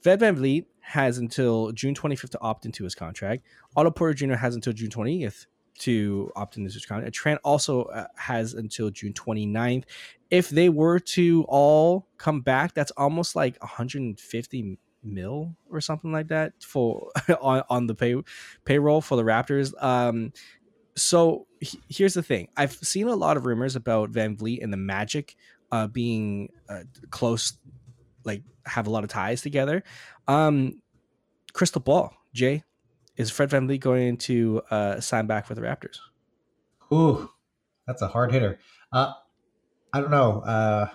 [0.07, 3.43] Fred VanVleet has until June 25th to opt into his contract.
[3.75, 4.35] Otto Porter Jr.
[4.35, 5.47] has until June 20th
[5.79, 7.13] to opt into his contract.
[7.13, 9.83] Trent also uh, has until June 29th.
[10.31, 16.29] If they were to all come back, that's almost like 150 mil or something like
[16.29, 18.15] that for on, on the pay
[18.63, 19.73] payroll for the Raptors.
[19.83, 20.31] Um,
[20.95, 24.77] so he- here's the thing: I've seen a lot of rumors about VanVleet and the
[24.77, 25.35] Magic
[25.69, 27.57] uh, being uh, close,
[28.27, 29.83] like have a lot of ties together.
[30.27, 30.81] Um,
[31.53, 32.63] crystal ball, Jay,
[33.15, 35.97] is Fred VanVleet going to uh, sign back for the Raptors?
[36.93, 37.31] Ooh,
[37.87, 38.59] that's a hard hitter.
[38.91, 39.13] Uh,
[39.93, 40.41] I don't know.
[40.41, 40.87] Uh,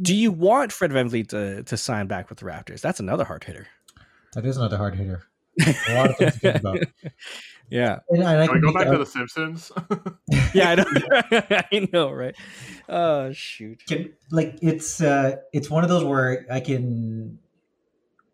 [0.00, 2.80] Do you want Fred VanVleet to, to sign back with the Raptors?
[2.80, 3.66] That's another hard hitter.
[4.34, 5.24] that is another hard hitter.
[5.60, 6.78] A lot of things to think about.
[7.68, 9.72] Yeah, And, and I Can we go back the to the Simpsons?
[10.54, 10.86] yeah, I know.
[11.72, 12.34] I know, right?
[12.88, 13.82] Oh shoot.
[13.86, 17.38] can like it's uh it's one of those where I can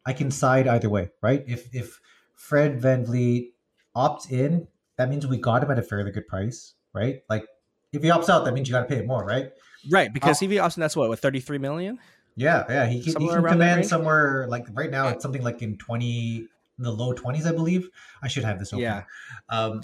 [0.04, 1.44] I can side either way, right?
[1.46, 2.00] If if
[2.34, 3.52] Fred VanVleet
[3.96, 7.22] opts in, that means we got him at a fairly good price, right?
[7.30, 7.46] Like
[7.92, 9.52] if he opts out, that means you got to pay him more, right?
[9.90, 10.46] Right, because Oh.
[10.46, 11.98] CV Austin, that's what, what, 33 million?
[12.36, 12.86] Yeah, yeah.
[12.86, 16.48] He can, he can command somewhere like right now it's something like in twenty
[16.82, 17.88] in the low twenties, I believe.
[18.22, 18.82] I should have this open.
[18.82, 19.04] Yeah.
[19.48, 19.82] Um,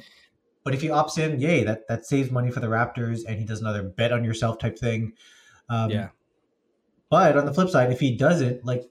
[0.65, 3.45] but if he opts in, yay, that that saves money for the Raptors, and he
[3.45, 5.13] does another bet on yourself type thing.
[5.69, 6.09] Um, Yeah.
[7.11, 8.91] But on the flip side, if he doesn't, like,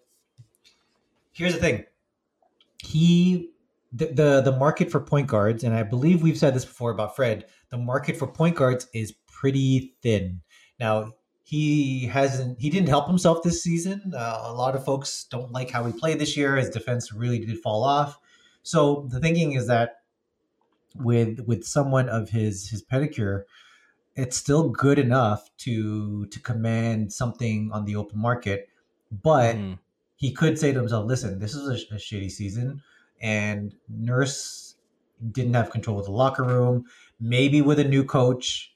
[1.34, 1.86] here's the thing:
[2.84, 3.52] he
[3.93, 7.15] the, the the market for point guards, and I believe we've said this before about
[7.15, 7.46] Fred.
[7.70, 10.41] The market for point guards is pretty thin.
[10.80, 11.13] Now
[11.47, 14.12] he hasn't he didn't help himself this season.
[14.13, 16.57] Uh, a lot of folks don't like how he played this year.
[16.57, 18.19] His defense really did fall off.
[18.63, 20.01] So the thinking is that
[20.93, 23.43] with with someone of his his pedicure,
[24.17, 28.67] it's still good enough to to command something on the open market.
[29.10, 29.79] But Mhm.
[30.17, 32.81] he could say to himself, "Listen, this is a, a shitty season,
[33.21, 34.75] and Nurse
[35.31, 36.83] didn't have control of the locker room.
[37.21, 38.75] Maybe with a new coach,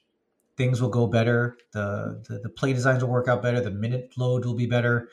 [0.62, 1.56] things will go better.
[1.72, 3.60] The the, the play designs will work out better.
[3.60, 5.08] The minute load will be better."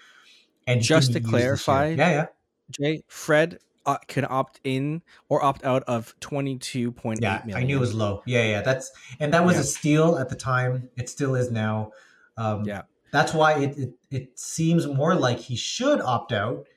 [0.67, 1.39] And Just to use this year.
[1.39, 2.25] clarify, yeah, yeah,
[2.69, 7.41] Jay, Fred uh, can opt in or opt out of 22.8 yeah.
[7.45, 7.57] million.
[7.57, 8.21] I knew it was low.
[8.25, 8.61] Yeah, yeah.
[8.61, 9.61] That's and that was Yeah.
[9.61, 10.89] a steal at the time.
[10.95, 11.91] It still is now.
[12.37, 12.83] Um, Yeah.
[13.11, 16.67] That's why it, it it seems more like he should opt out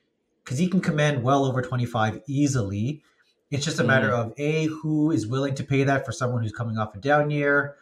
[0.43, 3.03] because he can command well over 25 easily.
[3.51, 4.31] It's just a matter Mm-hmm.
[4.31, 7.29] of a who is willing to pay that for someone who's coming off a down
[7.29, 7.75] year,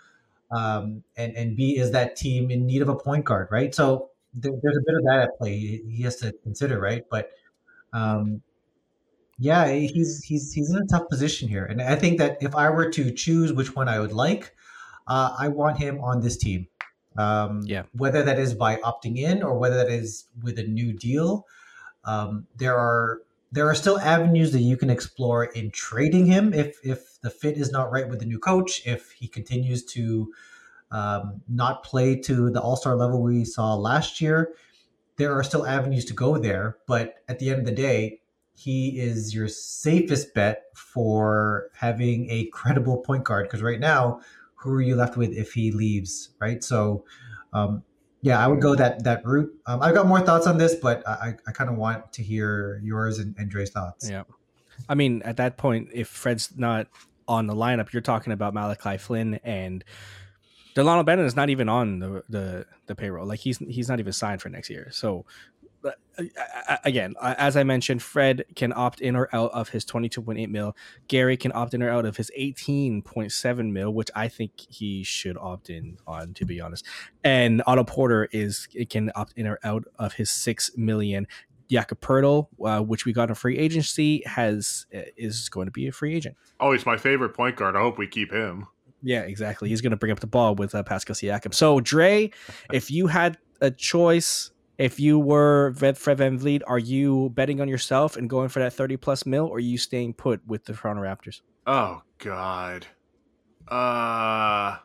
[0.51, 3.73] um, and and b is that team in need of a point guard, right?
[3.73, 5.57] So there, there's a bit of that at play.
[5.57, 7.03] He has to consider, right?
[7.09, 7.31] But
[7.93, 8.41] um,
[9.37, 12.69] yeah, he's he's he's in a tough position here, and I think that if I
[12.69, 14.55] were to choose which one I would like,
[15.07, 16.67] uh, I want him on this team.
[17.17, 17.83] Um, Yeah.
[17.93, 21.45] Whether that is by opting in or whether that is with a new deal,
[22.05, 26.77] um, there are there are still avenues that you can explore in trading him if
[26.83, 30.31] if the fit is not right with the new coach, if he continues to
[30.91, 34.53] um, not play to the All Star level we saw last year.
[35.17, 38.21] There are still avenues to go there, but at the end of the day,
[38.53, 43.47] he is your safest bet for having a credible point guard.
[43.47, 44.21] Because right now,
[44.55, 46.63] who are you left with if he leaves, right?
[46.63, 47.05] So,
[47.53, 47.83] um,
[48.21, 49.51] yeah, I would go that that route.
[49.65, 52.79] Um, I've got more thoughts on this, but I, I kind of want to hear
[52.83, 54.09] yours and, and Dre's thoughts.
[54.09, 54.23] Yeah.
[54.87, 56.87] I mean, at that point, if Fred's not
[57.27, 59.83] on the lineup, you're talking about Malachi Flynn and
[60.75, 63.25] Dalano Banton is not even on the, the the payroll.
[63.25, 64.89] Like he's he's not even signed for next year.
[64.91, 65.25] So
[66.83, 70.75] again, uh, as I mentioned, Fred can opt in or out of his 22.8 mil.
[71.07, 75.37] Gary can opt in or out of his 18.7 mil, which I think he should
[75.37, 76.85] opt in on, to be honest.
[77.23, 81.27] And Otto Porter is it can opt in or out of his six million.
[81.69, 85.87] Jakob Poeltl, uh, which we got in free agency, has uh, is going to be
[85.87, 86.35] a free agent.
[86.59, 87.77] oh, he's my favorite point guard.
[87.77, 88.67] I hope we keep him.
[89.01, 89.69] Yeah, exactly.
[89.69, 91.53] He's going to bring up the ball with uh, Pascal Siakam.
[91.53, 92.29] So, Dre,
[92.71, 98.17] if you had a choice, if you were Fred VanVleet, are you betting on yourself
[98.17, 101.03] and going for that 30 plus mil, or are you staying put with the Toronto
[101.03, 101.41] Raptors?
[101.67, 102.87] Oh God.
[103.67, 104.77] Uh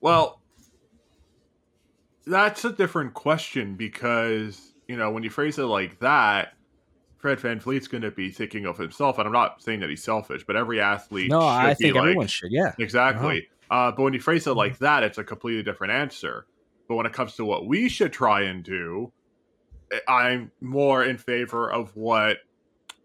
[0.00, 0.40] well
[2.26, 6.54] that's a different question because, you know, when you phrase it like that,
[7.18, 10.44] Fred VanVleet's going to be thinking of himself, and I'm not saying that he's selfish,
[10.46, 11.30] but every athlete.
[11.30, 12.52] No, should I be think like, everyone should.
[12.52, 13.48] Yeah, Exactly.
[13.70, 16.46] Uh, but when you phrase it like that, it's a completely different answer.
[16.88, 19.12] But when it comes to what we should try and do,
[20.08, 22.38] I'm more in favor of what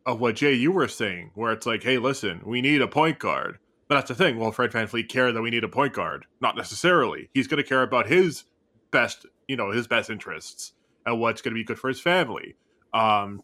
[0.06, 3.19] of what Jay you were saying, where it's like, hey, listen, we need a point
[3.19, 3.58] guard.
[3.88, 4.38] But that's the thing.
[4.38, 6.26] Will Fred VanVleet care that we need a point guard?
[6.41, 7.30] Not necessarily.
[7.34, 8.43] He's going to care about his
[8.91, 10.74] best, you know, his best interests
[11.06, 12.56] and what's going to be good for his family.
[12.93, 13.41] Um,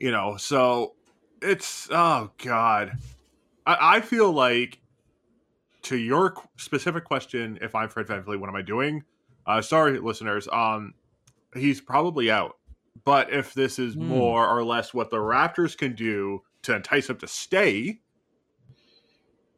[0.00, 0.94] you know, so
[1.42, 2.92] it's oh god,
[3.66, 4.80] I, I feel like
[5.82, 9.04] to your specific question, if I'm Fred VanVleet, what am I doing?
[9.46, 10.48] Uh, sorry, listeners.
[10.52, 10.94] Um,
[11.54, 12.56] he's probably out.
[13.04, 14.06] But if this is Hmm.
[14.08, 18.00] more or less what the Raptors can do to entice him to stay,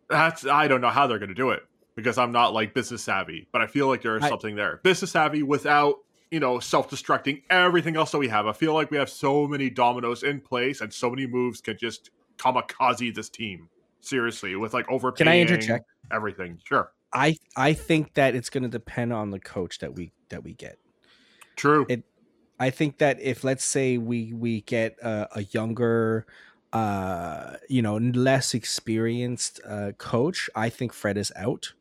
[0.08, 1.62] that's I don't know how they're going to do it
[1.94, 3.48] because I'm not like business savvy.
[3.52, 4.80] But I feel like there is I- something there.
[4.82, 5.96] Business savvy without
[6.30, 8.46] you know self-destructing everything else that we have.
[8.46, 11.76] I feel like we have so many dominoes in place and so many moves can
[11.78, 13.68] just kamikaze this team.
[14.00, 15.26] Seriously, with like overpaying.
[15.26, 15.84] Can I interject?
[16.12, 20.12] Everything, sure, I I think that it's going to depend on the coach that we
[20.30, 20.78] that we get.
[21.56, 21.86] true.
[21.88, 22.04] It-
[22.58, 26.26] I think that if let's say we we get a, a younger,
[26.72, 31.74] uh, you know, less experienced uh, coach, I think Fred is out.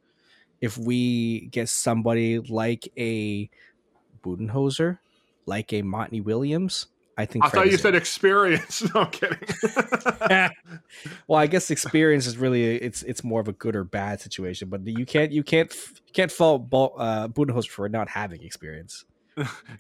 [0.62, 3.50] If we get somebody like a
[4.24, 5.00] Budenholzer,
[5.46, 7.46] like a Monty Williams, I think.
[7.46, 8.82] I thought you said experience.
[8.94, 9.40] no, I'm kidding.
[11.28, 14.70] well, I guess experience is really it's it's more of a good or bad situation,
[14.70, 19.06] but you can't you can't you can't fault Bal- uh, Budenholzer for not having experience.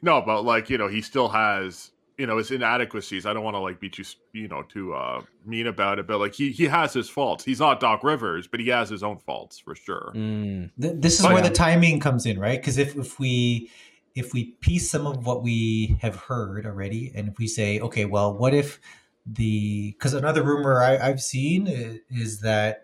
[0.01, 3.25] no, but like you know, he still has you know his inadequacies.
[3.25, 6.19] I don't want to like be too you know too uh, mean about it, but
[6.19, 7.43] like he he has his faults.
[7.43, 10.13] He's not Doc Rivers, but he has his own faults for sure.
[10.15, 10.71] Mm.
[10.81, 11.49] Th- this is Oh, where yeah.
[11.49, 12.59] the timing comes in, right?
[12.61, 13.69] Because if, if we
[14.15, 18.05] if we piece some of what we have heard already, and if we say, okay,
[18.05, 18.79] well, what if
[19.25, 22.83] the because another rumor I, I've seen i- is that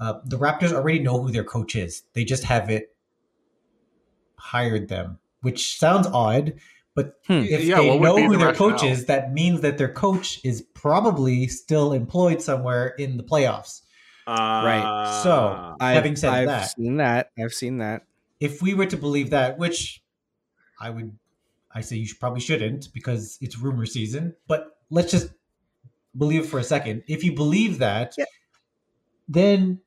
[0.00, 2.02] uh, the Raptors already know who their coach is.
[2.14, 2.86] They just haven't
[4.36, 6.54] hired them, which sounds odd.
[6.94, 7.40] But Hmm.
[7.42, 8.92] if Yeah, they know who the their coach rationale?
[8.92, 13.82] is, that means that their coach is probably still employed somewhere in the playoffs.
[14.26, 14.82] Right.
[15.22, 17.30] So, I've, having said I've that, seen that.
[17.38, 18.02] I've seen that.
[18.40, 20.01] if we were to believe that, which
[20.82, 21.16] I would,
[21.74, 25.28] I say you should, probably shouldn't because it's rumor season, but let's just
[26.18, 27.04] believe it for a second.
[27.08, 28.24] If you believe that, Yeah.
[29.28, 29.80] then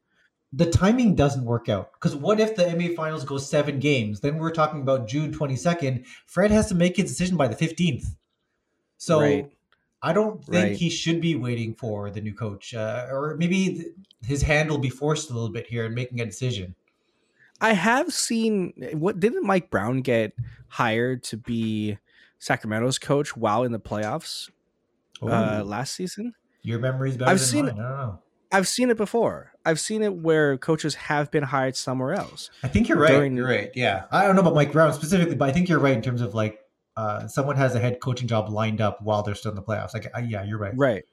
[0.53, 1.91] the timing doesn't work out.
[1.93, 4.21] Because what if the NBA Finals go seven games?
[4.21, 6.05] Then we're talking about June 22nd.
[6.25, 8.15] Fred has to make his decision by the 15th.
[8.97, 9.51] So Right.
[10.01, 10.75] I don't think Right.
[10.77, 12.73] he should be waiting for the new coach.
[12.73, 13.87] Uh, or maybe th-
[14.23, 16.75] his hand will be forced a little bit here in making a decision.
[17.61, 20.33] I have seen what didn't Mike Brown get
[20.67, 21.97] hired to be
[22.39, 24.49] Sacramento's coach while in the playoffs
[25.21, 26.35] uh, last season?
[26.61, 27.79] Your memory's better I've than seen mine.
[27.79, 28.11] I
[28.51, 29.51] I've seen it before.
[29.65, 32.49] I've seen it where coaches have been hired somewhere else.
[32.63, 33.11] I think you're right.
[33.11, 33.71] During- you're right.
[33.75, 34.05] Yeah.
[34.11, 36.33] I don't know about Mike Brown specifically, but I think you're right in terms of
[36.33, 36.59] like
[36.95, 39.93] uh, someone has a head coaching job lined up while they're still in the playoffs.
[39.93, 40.73] Like, uh, yeah, you're right.
[40.75, 41.03] Right.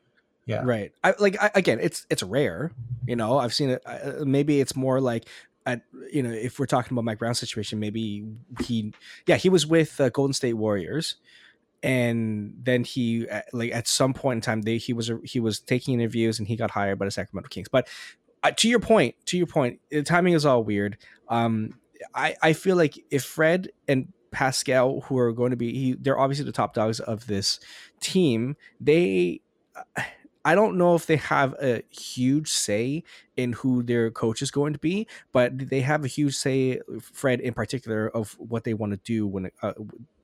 [0.47, 0.63] Yeah.
[0.65, 0.93] Right.
[1.03, 1.79] I like I, again.
[1.81, 2.73] It's it's rare.
[3.07, 3.83] You know, I've seen it.
[3.87, 5.27] Uh, maybe it's more like
[5.67, 8.25] at you know if we're talking about Mike Brown's situation, maybe
[8.61, 8.93] he
[9.27, 11.17] yeah he was with uh, Golden State Warriors,
[11.83, 15.61] and then he uh, like at some point in time they he was he was
[15.61, 17.69] taking interviews and he got hired by the Sacramento Kings.
[17.69, 17.89] But
[18.43, 20.99] uh, to your point, to your point, the timing is all weird.
[21.29, 21.79] Um,
[22.15, 26.19] I I feel like if Fred and Pascal, who are going to be, he, they're
[26.19, 27.61] obviously the top dogs of this
[28.01, 28.57] team.
[28.81, 29.43] They
[30.45, 33.05] I don't know if they have a huge say
[33.37, 37.41] in who their coach is going to be, but they have a huge say, Fred
[37.41, 39.75] in particular, of what they want to do when it uh,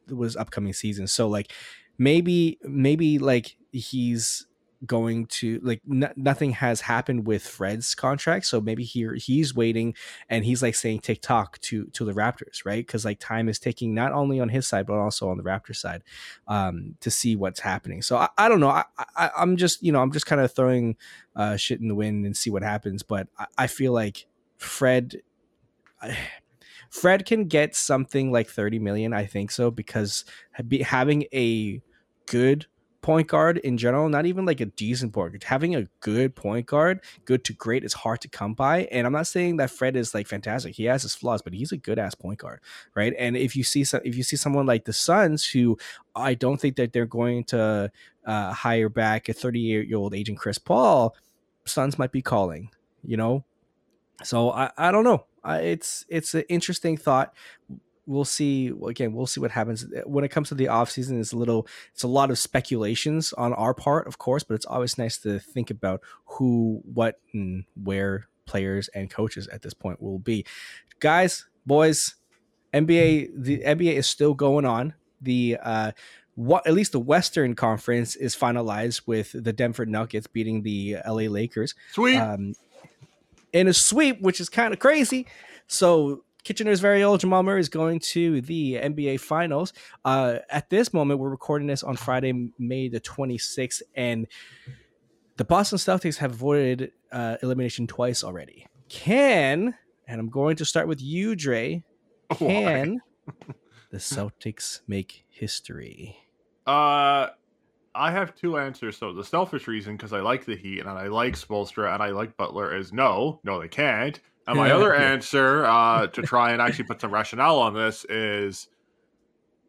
[0.09, 1.07] was upcoming season.
[1.07, 1.52] So like
[1.98, 4.48] maybe maybe like he's
[4.87, 9.95] going to like n- nothing has happened with Fred's contract, so maybe here he's waiting
[10.29, 12.87] and he's like saying TikTok to to the Raptors, right?
[12.87, 15.77] Because like time is ticking not only on his side but also on the Raptors
[15.77, 16.03] side
[16.47, 18.03] um, to see what's happening.
[18.03, 18.71] So I, I don't know.
[18.71, 18.85] I,
[19.17, 20.97] I, I'm just you know I'm just kind of throwing
[21.35, 23.03] uh, shit in the wind and see what happens.
[23.03, 25.17] But I, I feel like Fred.
[26.91, 30.25] Fred can get something like 30 million, I think so, because
[30.67, 31.83] be, having a
[32.25, 32.67] good
[33.01, 36.67] point guard in general, not even like a decent point guard, having a good point
[36.67, 38.89] guard, good to great, is hard to come by.
[38.91, 41.73] And I'm not saying that Fred is like fantastic; he has his flaws, but he's
[41.73, 42.61] a good ass point guard,
[42.95, 43.15] right?
[43.19, 45.79] And if you see some, if you see someone like the Suns, who
[46.15, 47.91] I don't think that they're going to
[48.25, 51.17] uh, hire back a 38 year old agent Chris Paul,
[51.65, 52.71] Suns might be calling,
[53.05, 53.45] you know.
[54.25, 55.25] So I, I don't know.
[55.45, 57.33] It's it's an interesting thought
[58.09, 59.87] we'll see again we'll see what happens.
[60.07, 63.53] When it comes to the offseason it's a little it's a lot of speculations on
[63.53, 68.29] our part of course but it's always nice to think about who what and where
[68.47, 70.44] players and coaches at this point will be.
[71.01, 72.14] Guys boys
[72.73, 74.94] nba the nba is still going on.
[75.21, 75.92] The uh
[76.35, 81.14] what at least the western conference is finalized with the denver nuggets beating the la
[81.14, 81.75] lakers.
[81.92, 82.16] Sweet.
[82.16, 82.55] um,
[83.53, 85.27] in a sweep which is kind of crazy.
[85.66, 89.75] So Kitchener's very old Jamal Murray is going to the NBA Finals.
[90.03, 94.27] Uh, at this moment, we're recording this on Friday, May the 26th, and
[95.37, 98.67] the Boston Celtics have avoided uh, elimination twice already.
[98.89, 99.75] Can,
[100.07, 101.85] and I'm going to start with you, Dre,
[102.31, 103.03] can
[103.91, 106.17] the Celtics make history?
[106.67, 107.27] Uh,
[107.95, 108.97] I have two answers.
[108.97, 112.09] So the selfish reason, because I like the Heat and I like Spoelstra and I
[112.09, 114.19] like Butler, is no, no, they can't.
[114.49, 118.69] And my other answer, uh, to try and actually put some rationale on this, is,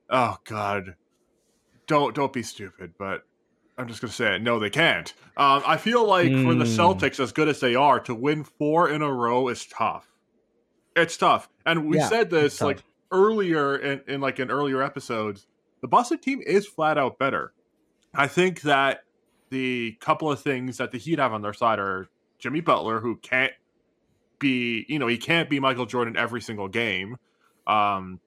[0.10, 0.96] oh God,
[1.88, 2.94] don't don't be stupid.
[2.98, 3.24] But
[3.78, 4.42] I'm just gonna say it.
[4.44, 5.14] No, they can't.
[5.38, 6.72] Um, I feel like for the Hmm.
[6.80, 10.08] Celtics, as good as they are, to win four in a row is tough.
[10.96, 15.48] It's tough, and we Yeah, said this like earlier in, in like in earlier episodes.
[15.82, 17.54] The Boston team is flat out better.
[18.16, 19.02] I think that
[19.52, 22.08] the couple of things that the Heat have on their side are
[22.40, 23.54] Jimmy Butler, who can't
[24.40, 27.18] be, you know, he can't be Michael Jordan every single game,
[27.68, 28.20] um,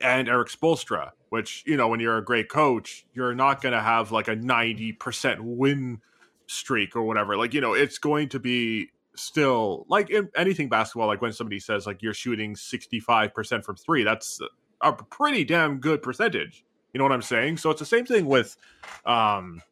[0.00, 3.80] and Erik Spoelstra, which, you know, when you're a great coach, you're not going to
[3.80, 6.00] have like a 90% win
[6.46, 7.36] streak or whatever.
[7.36, 11.60] Like, you know, it's going to be still like in anything basketball, like when somebody
[11.60, 14.40] says like you're shooting 65% from three, that's
[14.80, 16.64] a pretty damn good percentage.
[16.92, 17.58] You know what I'm saying?
[17.58, 18.56] So it's the same thing with,
[19.04, 19.62] um,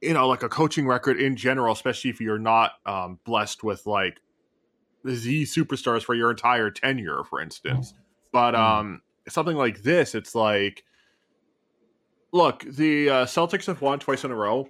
[0.00, 3.86] you know, like a coaching record in general, especially if you're not um, blessed with
[3.86, 4.20] like
[5.04, 7.94] the Z superstars for your entire tenure, for instance.
[8.32, 10.84] But um, something like this, it's like,
[12.32, 14.68] look, the uh, Celtics have won twice in a row.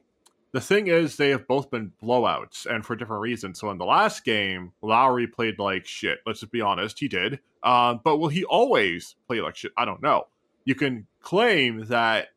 [0.52, 3.60] The thing is, they have both been blowouts and for different reasons.
[3.60, 6.20] So in the last game, Lowry played like shit.
[6.24, 7.40] Let's just be honest, he did.
[7.62, 9.72] Um, but will he always play like shit?
[9.76, 10.28] I don't know.
[10.64, 12.28] You can claim that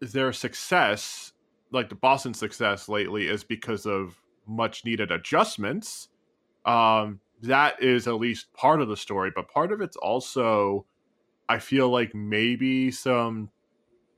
[0.00, 1.32] their success,
[1.72, 4.14] like the Boston success lately, is because of
[4.46, 6.08] much needed adjustments.
[6.64, 10.86] Um, that is at least part of the story, but part of it's also,
[11.48, 13.50] I feel like maybe some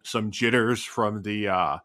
[0.03, 1.79] some jitters from the uh,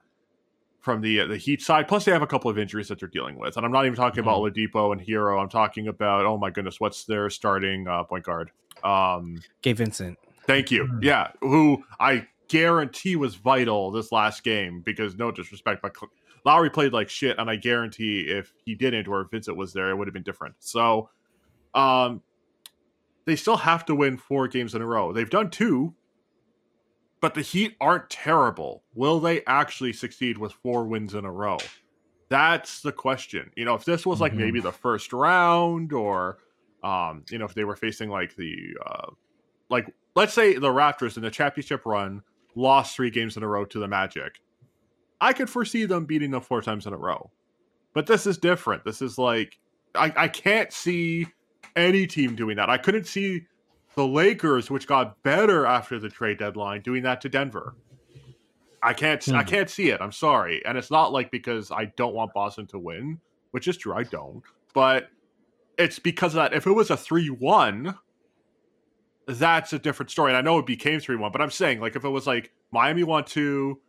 [0.80, 1.88] from the uh, the Heat side.
[1.88, 3.96] Plus, they have a couple of injuries that they're dealing with, and I'm not even
[3.96, 5.42] talking about Oladipo and Herro.
[5.42, 8.52] I'm talking about oh my goodness, what's their starting uh, point guard?
[8.84, 10.18] Um, Gabe Vincent.
[10.46, 10.86] Thank you.
[10.86, 11.04] Mhm.
[11.04, 15.96] Yeah, who I guarantee was vital this last game because no disrespect, but
[16.46, 19.90] Lowry played like shit, and I guarantee if he didn't or if Vincent was there,
[19.90, 20.56] it would have been different.
[20.60, 21.10] So,
[21.76, 22.22] um,
[23.26, 25.14] they still have to win four games in a row.
[25.14, 25.94] They've done two,
[27.22, 28.84] but the Heat aren't terrible.
[28.94, 31.58] Will they actually succeed with four wins in a row?
[32.30, 33.52] That's the question.
[33.56, 34.38] You know, if this was like Mhm.
[34.38, 36.40] maybe the first round or
[36.84, 39.12] um, you know, if they were facing like the uh
[39.70, 42.22] like let's say the Raptors in the championship run
[42.56, 44.42] lost three games in a row to the Magic.
[45.22, 47.32] I could foresee them beating them four times in a row.
[47.94, 48.84] But this is different.
[48.84, 49.58] This is like
[49.96, 51.28] I, I can't see
[51.76, 52.70] any team doing that.
[52.70, 53.46] I couldn't see
[53.96, 57.76] the Lakers, which got better after the trade deadline, doing that to Denver.
[58.82, 59.48] I can't I Hmm.
[59.48, 60.02] can't see it.
[60.02, 60.64] I'm sorry.
[60.66, 63.20] And it's not like because I don't want Boston to win,
[63.52, 64.44] which is true, I don't.
[64.74, 65.10] But
[65.78, 66.54] it's because of that.
[66.54, 67.98] If it was a 3-1,
[69.28, 70.32] that's a different story.
[70.32, 73.04] And I know it became 3-1, but I'm saying like if it was like Miami
[73.04, 73.80] won 2,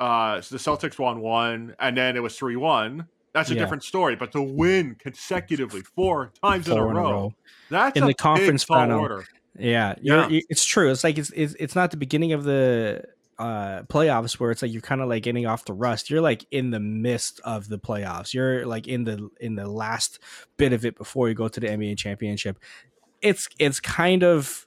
[0.00, 3.60] uh so the Celtics won 1 and then it was 3-1, that's a Yeah.
[3.60, 7.34] different story, but to win consecutively four times in a Four row,
[7.68, 8.98] that's In a the conference final.
[9.00, 9.24] order.
[9.58, 10.26] Yeah, Yeah.
[10.30, 10.90] it's true.
[10.90, 13.04] It's like it's, it's it's not the beginning of the
[13.38, 16.08] uh playoffs where it's like you're kind of like getting off the rust.
[16.08, 18.32] You're like in the midst of the playoffs.
[18.32, 20.18] You're like in the in the last
[20.56, 22.58] bit of it before you go to the NBA championship.
[23.20, 24.66] It's it's kind of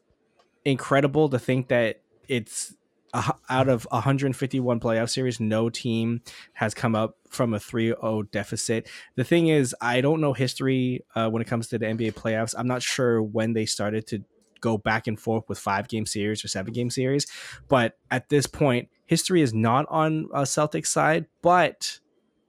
[0.63, 2.75] incredible to think that it's
[3.13, 6.21] a out of 151 playoff series, no team
[6.53, 8.87] has come up from a 3-0 deficit.
[9.15, 12.55] The thing is, I don't know history uh, when it comes to the NBA playoffs.
[12.57, 14.23] I'm not sure when they started to
[14.61, 17.25] go back and forth with five game series or seven game series.
[17.67, 21.25] But at this point, history is not on uh, Celtics side.
[21.41, 21.99] But,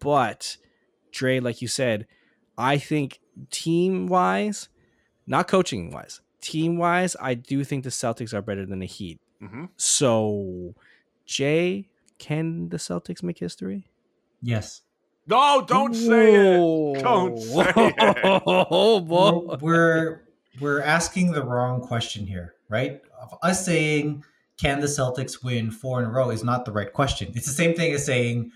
[0.00, 0.56] but,
[1.12, 2.06] Dre, like you said,
[2.58, 3.20] I think
[3.50, 4.68] team wise,
[5.26, 9.20] not coaching wise, team wise, I do think the Celtics are better than the Heat.
[9.40, 10.74] Hmm So,
[11.26, 13.90] Jay, can the Celtics make history?
[14.42, 14.82] Yes.
[15.26, 17.02] No, don't say it.
[17.02, 18.42] Don't say it.
[18.42, 20.22] Oh We're, we're
[20.60, 23.00] we're asking the wrong question here, right?
[23.20, 24.24] Of Us saying
[24.60, 27.32] can the Celtics win four in a row is not the right question.
[27.34, 28.50] It's the same thing as saying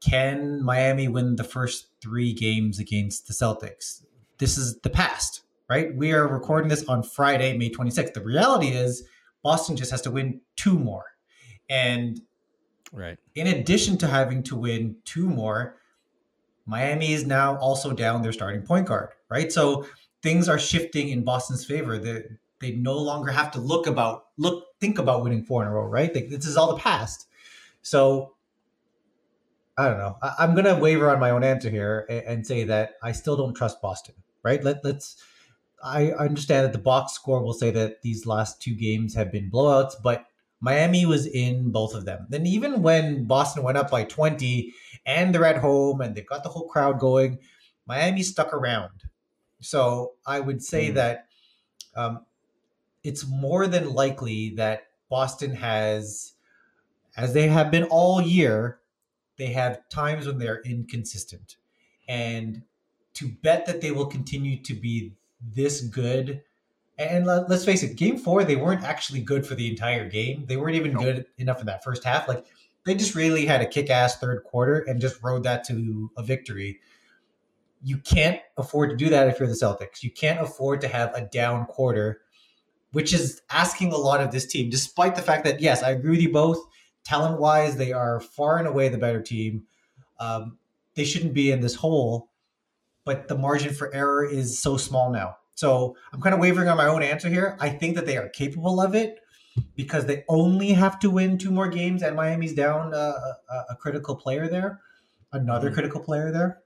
[0.00, 4.02] can Miami win the first three games against the Celtics?
[4.38, 5.94] This is the past, right?
[5.94, 8.12] We are recording this on Friday, May 26th.
[8.12, 9.04] The reality is
[9.46, 11.04] Boston just has to win two more.
[11.70, 12.20] And
[12.92, 13.16] Right.
[13.36, 15.76] in addition to having to win two more,
[16.64, 19.52] Miami is now also down their starting point guard, right?
[19.52, 19.86] So
[20.20, 21.96] things are shifting in Boston's favor.
[21.96, 22.24] They
[22.58, 25.86] they no longer have to look about look think about winning four in a row,
[25.86, 26.12] right?
[26.12, 27.28] Like, this is all the past.
[27.82, 28.34] So
[29.78, 30.16] I don't know.
[30.22, 33.36] I, I'm gonna waver on my own answer here and, and say that I still
[33.36, 34.62] don't trust Boston, right?
[34.64, 35.22] Let let's.
[35.82, 39.50] I understand that the box score will say that these last two games have been
[39.50, 40.26] blowouts, but
[40.60, 42.26] Miami was in both of them.
[42.30, 44.72] Then even when Boston went up by 20
[45.04, 47.38] and they're at home and they've got the whole crowd going,
[47.86, 49.04] Miami stuck around.
[49.60, 50.94] So I would say Mm.
[50.94, 51.26] that
[51.94, 52.26] um,
[53.04, 56.32] it's more than likely that Boston has,
[57.16, 58.80] as they have been all year,
[59.36, 61.56] they have times when they're inconsistent.
[62.08, 62.62] And
[63.14, 66.42] to bet that they will continue to be this good
[66.98, 70.46] and let- let's face it, game four, they weren't actually good for the entire game.
[70.46, 71.02] They weren't even Nope.
[71.02, 72.26] good enough in that first half.
[72.26, 72.46] Like
[72.84, 76.22] they just really had a kick ass third quarter and just rode that to a
[76.22, 76.80] victory.
[77.82, 80.02] You can't afford to do that if you're the Celtics.
[80.02, 82.22] You can't afford to have a down quarter,
[82.92, 86.12] which is asking a lot of this team, despite the fact that, yes, I agree
[86.12, 86.58] with you both.
[87.04, 89.64] Talent wise, they are far and away the better team.
[90.18, 90.58] Um,
[90.94, 92.30] they shouldn't be in this hole,
[93.06, 95.36] but the margin for error is so small now.
[95.54, 97.56] So I'm kind of wavering on my own answer here.
[97.60, 99.20] I think that they are capable of it
[99.74, 103.14] because they only have to win two more games, and Miami's down uh,
[103.50, 104.82] a, a critical player there,
[105.32, 105.74] another Mhm.
[105.74, 106.60] critical player there.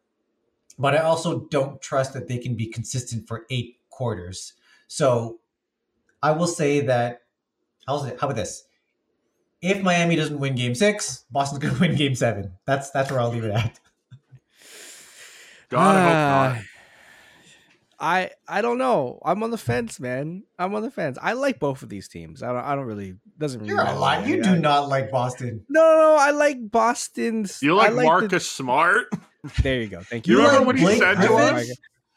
[0.76, 4.54] But I also don't trust that they can be consistent for eight quarters.
[4.88, 5.38] So
[6.22, 7.22] I will say that.
[7.86, 8.64] How about this?
[9.62, 12.52] If Miami doesn't win Game Six, Boston's going to win Game Seven.
[12.66, 13.78] That's that's where I'll leave it at.
[15.70, 16.64] God, I hope Ah, not.
[18.02, 19.20] I I don't know.
[19.24, 20.44] I'm on the fence, man.
[20.58, 21.18] I'm on the fence.
[21.20, 22.42] I like both of these teams.
[22.42, 22.64] I don't.
[22.64, 23.16] I don't really.
[23.38, 23.60] Doesn't.
[23.60, 24.24] Really You're a matter lie.
[24.24, 25.64] You do I- not like Boston.
[25.68, 26.16] No, no, no.
[26.18, 27.62] I like Boston's.
[27.62, 29.06] You I like, the- Marcus Smart?
[29.62, 30.00] there you go.
[30.00, 30.40] Thank You you.
[30.40, 31.54] You remember like what he Blake said to Griffin?
[31.56, 31.70] us?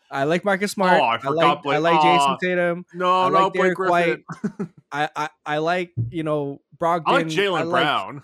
[0.09, 1.01] I like Marcus Smart.
[1.01, 1.75] Oh, I I forgot like.
[1.75, 2.85] I like Jayson Tatum.
[2.93, 3.91] No, I no, like Blake Griffin.
[3.91, 4.67] White.
[4.91, 7.03] I, I I like you know Brogdon.
[7.07, 8.23] I like Jaylen Brown.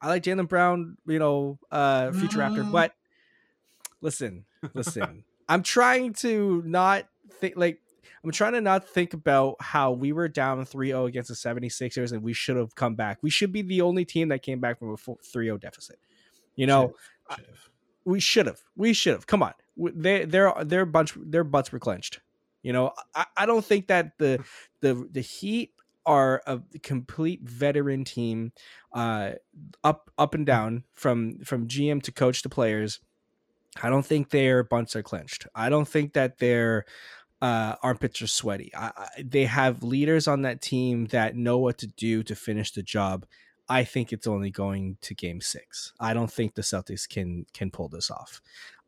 [0.00, 2.64] I like Jaylen Brown, you know, uh future Raptor.
[2.64, 2.72] Mm.
[2.72, 2.92] But
[4.02, 4.44] listen,
[4.74, 5.24] listen.
[5.48, 7.80] I'm trying to not think like
[8.24, 12.22] I'm trying to not think about how we were down 3-0 against the 76ers and
[12.22, 13.18] we should have come back.
[13.22, 15.98] We should be the only team that came back from a 3-0 deficit.
[16.54, 16.94] You know,
[17.30, 17.70] Should've.
[18.04, 18.60] we should have.
[18.76, 19.26] We should have.
[19.26, 19.54] Come on.
[19.76, 22.20] They their their bunch their butts were clenched.
[22.62, 24.44] You know, I, I don't think that the
[24.80, 25.72] the the Heat
[26.04, 28.52] are a complete veteran team,
[28.92, 29.32] uh,
[29.82, 33.00] up up and down from from GM to coach to players.
[33.80, 35.46] I don't think their bunts are clenched.
[35.54, 36.84] I don't think that their
[37.40, 38.70] uh, armpits are sweaty.
[38.74, 42.72] I, I, they have leaders on that team that know what to do to finish
[42.72, 43.26] the job.
[43.68, 45.92] I think it's only going to game six.
[45.98, 48.42] I don't think the Celtics can can pull this off.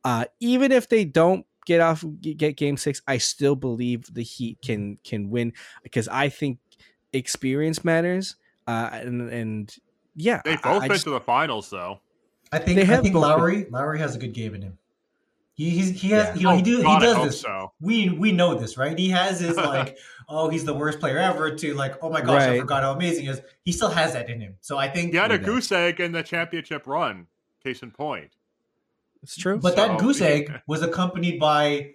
[0.04, 4.58] Uh, even if they don't get off get game six, I still believe the Heat
[4.60, 6.58] can can win because I think
[7.12, 8.36] experience matters.
[8.66, 9.76] Uh, and and
[10.14, 12.00] yeah, They both I been just- to the finals though.
[12.54, 14.78] I think They I think Lowry Lowry has a good game in him.
[15.54, 16.34] He he's, he has Yeah.
[16.34, 17.40] you know he, Oh, do, God, he does this.
[17.40, 18.98] So We we know this right.
[18.98, 19.98] He has his like
[20.28, 23.24] oh he's the worst player ever to like oh my gosh I forgot how amazing
[23.24, 23.40] he is.
[23.64, 24.56] He still has that in him.
[24.60, 25.46] So I think he had a does.
[25.46, 27.26] goose egg in the championship run.
[27.62, 28.30] Case in point.
[29.22, 29.58] it's true.
[29.58, 31.92] But that So- goose egg was accompanied by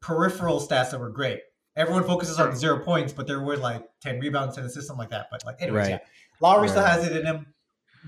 [0.00, 1.40] peripheral stats that were great.
[1.76, 5.10] Everyone focuses on zero points, but there were like ten rebounds, ten assists, something like
[5.10, 5.28] that.
[5.30, 5.90] But like anyways, Right.
[5.90, 5.98] yeah,
[6.40, 7.46] Lowry still has it in him.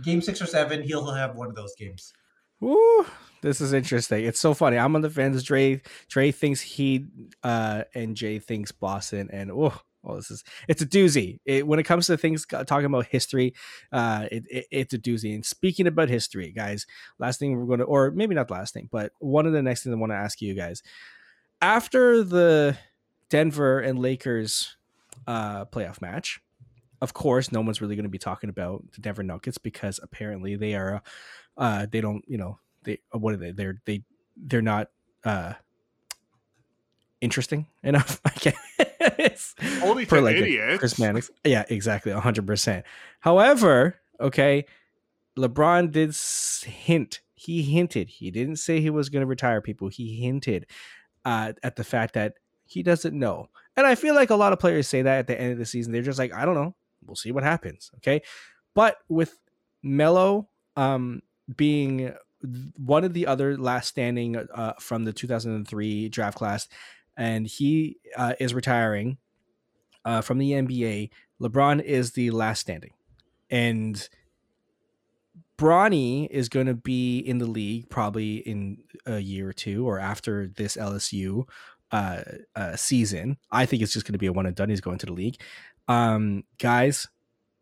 [0.03, 2.13] Game six or seven, he'll have one of those games.
[2.61, 3.07] Woo,
[3.43, 4.25] this is interesting.
[4.25, 4.79] It's so funny.
[4.79, 5.43] I'm on the fence.
[5.43, 7.07] Dre Dre thinks he
[7.43, 11.41] uh and Jay thinks Boston and oh well this is it's a doozy.
[11.45, 13.55] It, when it comes to things talking about history,
[13.93, 15.35] uh it, it- it's a doozy.
[15.35, 16.87] And speaking about history, guys,
[17.19, 19.63] last thing we're going to or maybe not the last thing, but one of the
[19.63, 20.83] next things I want to ask you guys.
[21.61, 22.77] After the
[23.31, 24.77] Denver and Lakers
[25.27, 26.41] uh, playoff match.
[27.05, 30.57] Of course, no one's really going to be talking about the Denver Nuggets because apparently
[30.57, 31.03] they are,
[31.59, 33.51] uh, they don't, you know, they what are they?
[33.51, 34.05] They're they
[34.37, 34.89] they're not
[35.23, 35.53] uh
[37.21, 38.23] interesting enough.
[38.25, 39.55] I guess.
[39.83, 40.79] Only for like idiots.
[40.79, 41.31] Chris Mannix.
[41.45, 42.87] Yeah, exactly, hundred percent.
[43.21, 44.65] However, okay,
[45.37, 46.17] LeBron did
[46.71, 47.21] hint.
[47.35, 48.09] He hinted.
[48.09, 49.89] He didn't say he was going to retire people.
[49.89, 50.65] He hinted
[51.27, 52.35] uh, at the fact that
[52.65, 53.51] he doesn't know.
[53.77, 55.67] And I feel like a lot of players say that at the end of the
[55.67, 55.93] season.
[55.93, 56.75] They're just like, I don't know.
[57.07, 57.91] We'll see what happens.
[57.97, 58.23] Okay,
[58.75, 59.39] but with
[59.83, 61.23] Melo um,
[61.57, 62.15] being
[62.77, 66.69] one of the other last standing uh, from the 2003 draft class,
[67.17, 69.19] and he uh, is retiring
[70.05, 71.11] uh, from the NBA.
[71.41, 72.93] LeBron is the last standing,
[73.51, 74.09] and
[75.57, 79.99] Bronny is going to be in the league probably in a year or two, or
[79.99, 81.45] after this LSU
[81.93, 82.23] uh,
[82.57, 83.37] uh, season.
[83.53, 84.69] I think it's just going to be a one and done.
[84.69, 85.41] He's going to the league.
[85.89, 87.09] Um, guys,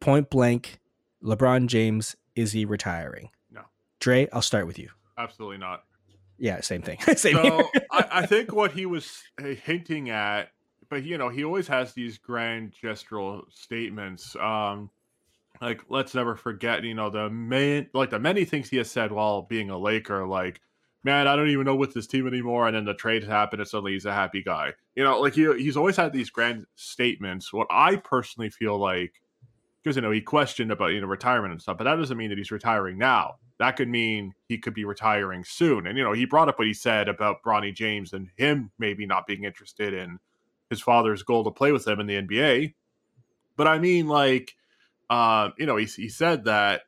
[0.01, 0.81] point blank,
[1.23, 3.31] LeBron James is he retiring?
[3.51, 3.63] No.
[4.01, 4.91] Dre, I'll start with you.
[5.19, 5.85] Absolutely not.
[6.39, 6.99] Yeah, same thing.
[7.17, 7.69] same So.
[7.91, 10.51] I, I think what he was uh, hinting at,
[10.89, 14.35] but you know, he always has these grand gestural statements.
[14.37, 14.91] Um,
[15.61, 19.13] like let's never forget, you know, the main like the many things he has said
[19.13, 20.61] while being a Laker, like,
[21.05, 23.69] man, I don't even know with this team anymore, and then the trade happened and
[23.69, 24.73] suddenly he's a happy guy.
[24.95, 27.53] You know, like he he's always had these grand statements.
[27.53, 29.23] What I personally feel like
[29.83, 32.31] because you know he questioned about you know retirement and stuff, but that doesn't mean
[32.31, 33.37] that he's retiring now.
[33.59, 35.87] That could mean he could be retiring soon.
[35.87, 39.07] And you know he brought up what he said about Bronny James and him maybe
[39.07, 40.19] not being interested in
[40.71, 42.75] his father's goal to play with him in the NBA.
[43.57, 44.55] But I mean, like,
[45.11, 46.83] uh, you know, he he said that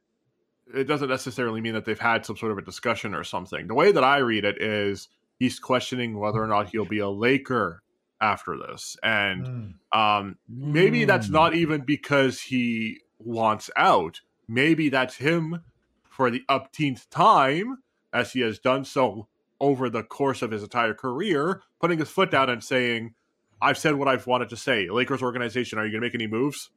[0.75, 3.67] it doesn't necessarily mean that they've had some sort of a discussion or something.
[3.67, 7.09] The way that I read it is he's questioning whether or not he'll be a
[7.09, 7.83] Laker
[8.21, 9.75] after this, and Mm.
[9.99, 14.21] um, maybe that's not even because he wants out.
[14.49, 15.65] Maybe that's him
[16.09, 17.79] for the upteenth time,
[18.13, 19.29] as he has done so
[19.61, 23.15] over the course of his entire career, putting his foot down and saying,
[23.61, 24.89] I've said what I've wanted to say.
[24.91, 26.71] Lakers organization, are you going to make any moves?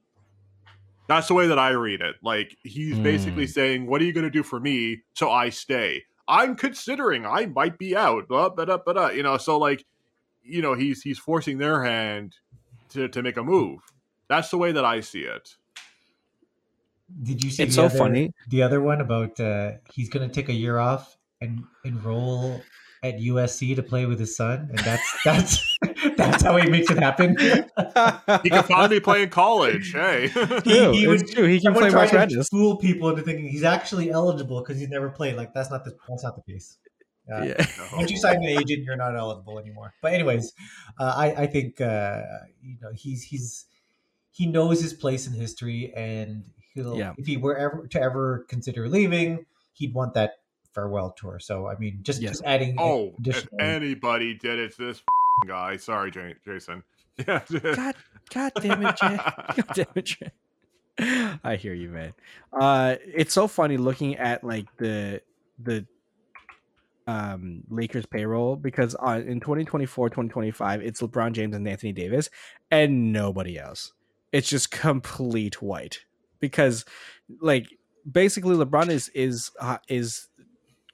[1.07, 2.15] That's the way that I read it.
[2.21, 3.51] Like, he's basically Hmm.
[3.51, 6.03] saying, What are you going to do for me so I stay?
[6.27, 8.27] I'm considering I might be out.
[8.27, 9.85] Blah, blah, blah, blah, You know, so like,
[10.47, 12.35] you know, he's he's forcing their hand
[12.89, 13.79] to, to make a move.
[14.29, 15.55] That's the way that I see it.
[17.23, 18.33] Did you see It's the so other, funny.
[18.49, 22.61] the other one about uh, he's going to take a year off and enroll
[23.03, 25.77] at USC to play with his son, and that's that's
[26.17, 27.37] that's how he makes it happen.
[28.43, 29.93] He can finally play in college.
[29.93, 30.27] Hey.
[30.27, 31.47] True, it's true.
[31.47, 32.49] He can play tried March to Madness.
[32.49, 35.35] Fool people into thinking he's actually eligible because he's never played.
[35.35, 36.77] Like that's not the that's not the case.
[37.31, 37.65] Uh, Yeah.
[37.95, 39.93] Once you sign an agent, you're not eligible anymore.
[40.01, 40.53] But anyways,
[40.99, 42.21] uh, I I think uh,
[42.61, 43.65] you know he's he's
[44.31, 47.13] he knows his place in history, and he'll Yeah.
[47.17, 50.33] if he were ever to ever consider leaving, he'd want that
[50.73, 51.39] farewell tour.
[51.39, 52.33] So I mean, just Yes.
[52.33, 55.01] just adding Oh, if anybody did it, it's this
[55.47, 55.77] guy.
[55.77, 56.11] Sorry,
[56.45, 56.83] Jason.
[57.27, 57.41] Yeah.
[57.75, 57.95] God,
[58.31, 59.17] God damn it, Jay.
[59.17, 60.31] God damn it, Jay.
[61.43, 62.13] I hear you, man.
[62.53, 65.21] Uh, it's so funny looking at like the
[65.57, 65.87] the
[67.07, 72.29] um Lakers payroll because uh, in 2024, 2025, it's LeBron James and Anthony Davis
[72.69, 73.93] and nobody else.
[74.31, 76.03] It's just complete white
[76.39, 76.85] because
[77.41, 77.67] like
[78.09, 80.27] basically LeBron is is uh, is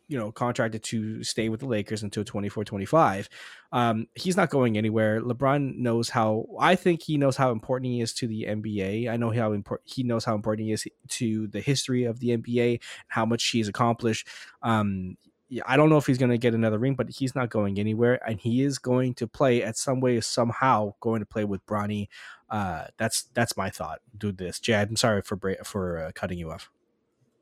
[0.07, 3.29] you know contracted to stay with the Lakers until 24 25
[3.71, 5.21] um he's not going anywhere.
[5.21, 9.17] Lebron knows how i think he knows how important he is to the nba i
[9.17, 12.79] know how important he knows how important he is to the history of the nba
[13.07, 14.27] how much he's accomplished.
[14.61, 15.17] Um
[15.65, 18.19] I don't know if he's going to get another ring, but he's not going anywhere,
[18.27, 22.07] and he is going to play at some way, somehow, going to play with Bronny.
[22.49, 23.99] Uh, that's that's my thought.
[24.17, 24.89] Do this, Jad.
[24.89, 26.69] I'm sorry for for uh, cutting you off.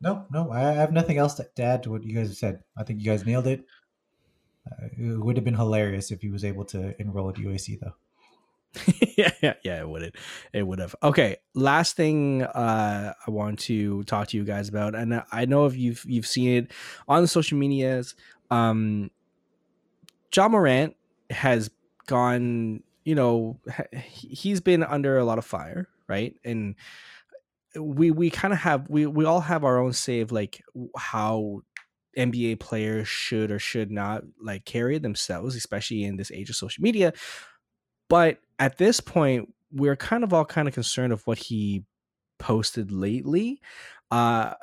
[0.01, 2.63] No, no, I have nothing else to add to what you guys have said.
[2.75, 3.65] I think you guys nailed it.
[4.65, 7.93] Uh, it would have been hilarious if he was able to enroll at USC, though.
[9.17, 10.15] yeah, yeah, yeah, it would.
[10.53, 10.95] It would have.
[11.03, 15.65] Okay, last thing uh, I want to talk to you guys about, and I- know
[15.65, 16.71] if you've you've seen it
[17.07, 18.15] on the social medias.
[18.49, 19.11] Um,
[20.35, 20.95] Ja Morant
[21.29, 21.69] has
[22.07, 22.83] gone.
[23.03, 23.59] You know,
[23.93, 26.35] he- he's been under a lot of fire, right?
[26.45, 26.75] And
[27.79, 30.61] we we kind of have we we all have our own say of like
[30.97, 31.61] how
[32.17, 36.83] NBA players should or should not like carry themselves, especially in this age of social
[36.83, 37.13] media.
[38.11, 41.85] But at this point, we're kind of all kind of concerned of what he
[42.39, 43.61] posted lately.
[44.11, 44.53] Uh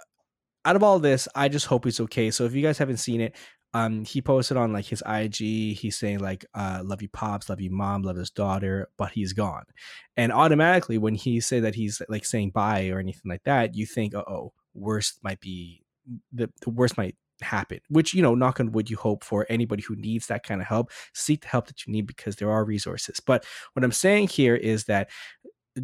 [0.67, 2.31] out of all this, I just hope he's okay.
[2.31, 3.35] So if you guys haven't seen it,
[3.73, 7.61] um, he posted on like his IG, he's saying like, uh, "Love you, pops, love
[7.61, 9.65] you, mom, love his daughter," but he's gone.
[10.19, 13.87] And automatically, when he say that he's like saying bye or anything like that, you
[13.87, 15.85] think, "Oh, worst might be
[16.33, 19.83] the, the worst might happen." Which you know, knock on wood, you hope for anybody
[19.83, 22.65] who needs that kind of help, seek the help that you need because there are
[22.65, 23.21] resources.
[23.21, 25.11] But what I'm saying here is that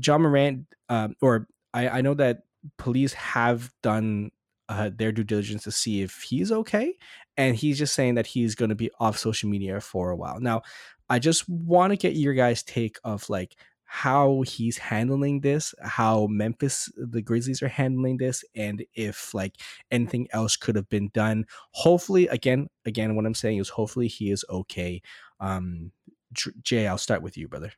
[0.02, 2.42] Ja Morant, um, or I, I know that
[2.78, 4.30] police have done
[4.68, 6.96] uh, their due diligence to see if he's okay.
[7.36, 10.40] And he's just saying that he's going to be off social media for a while.
[10.40, 10.62] Now,
[11.09, 16.26] I just want to get your guys' take of like how he's handling this, how
[16.26, 19.57] Memphis, the Grizzlies are handling this, and if like
[19.91, 21.47] anything else could have been done.
[21.72, 25.03] Hopefully, again, again, what I'm saying is hopefully he is okay.
[25.41, 25.93] Um,
[26.62, 27.72] Jay, I'll start with you, brother.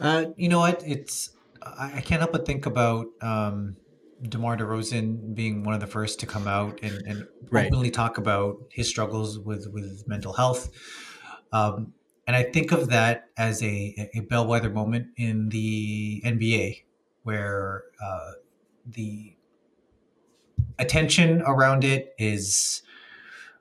[0.00, 0.82] Uh, you know what?
[0.86, 1.30] It's
[1.62, 3.76] I, can't help but think about um,
[4.22, 7.66] DeMar DeRozan being one of the first to come out and, and Right.
[7.66, 10.70] openly talk about his struggles with with mental health.
[11.52, 11.94] Um,
[12.26, 16.82] and I think of that as a, a bellwether moment in the NBA
[17.22, 18.32] where uh,
[18.86, 19.34] the
[20.78, 22.82] attention around it is,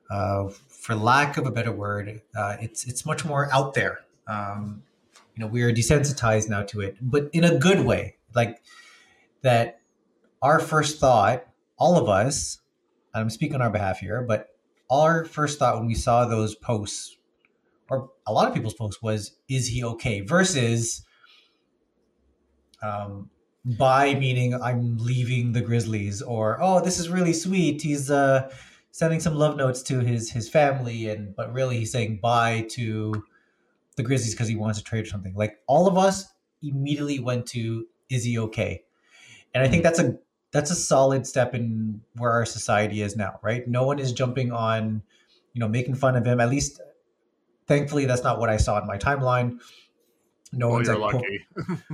[0.09, 3.99] uh, for lack of a better word, uh, it's it's much more out there.
[4.27, 4.83] Um,
[5.35, 8.17] you know, we are desensitized now to it, but in a good way.
[8.35, 8.61] Like
[9.41, 9.81] that,
[10.41, 11.45] our first thought,
[11.77, 12.59] all of us,
[13.13, 14.49] I'm speaking on our behalf here, but
[14.89, 17.17] our first thought when we saw those posts,
[17.89, 21.03] or a lot of people's posts, was, "Is he okay?" Versus,
[22.83, 23.29] um,
[23.65, 27.81] by meaning I'm leaving the Grizzlies, or oh, this is really sweet.
[27.81, 28.51] He's uh,
[28.91, 33.23] sending some love notes to his his family, and but really he's saying bye to
[33.95, 35.33] the Grizzlies because he wants to trade or something.
[35.35, 36.25] Like all of us
[36.61, 38.83] immediately went to, "Is he okay?"
[39.53, 40.17] And I think that's a
[40.51, 43.67] that's a solid step in where our society is now, right?
[43.67, 45.03] No one is jumping on,
[45.53, 46.39] you know, making fun of him.
[46.39, 46.81] At least,
[47.69, 49.59] thankfully, that's not what I saw in my timeline.
[50.51, 51.45] No Oh, one's you're like, lucky.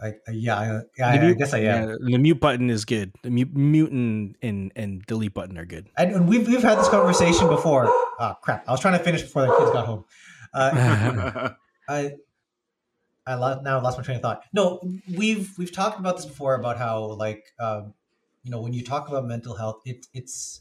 [0.00, 1.88] I, I- yeah, I, yeah, The I, I mute- guess I am.
[1.88, 3.10] yeah, the mute button is good.
[3.24, 5.88] The mute, mute and, and and delete button are good.
[5.96, 7.86] And, and we've we've had this conversation before.
[7.88, 8.62] Oh crap!
[8.68, 10.04] I was trying to finish before the kids got home.
[10.54, 11.50] Uh,
[11.88, 12.12] I
[13.26, 14.42] I lost, now lost my train of thought.
[14.52, 14.80] No,
[15.16, 17.94] we've we've talked about this before about how like um,
[18.44, 20.60] you know when you talk about mental health, it, it's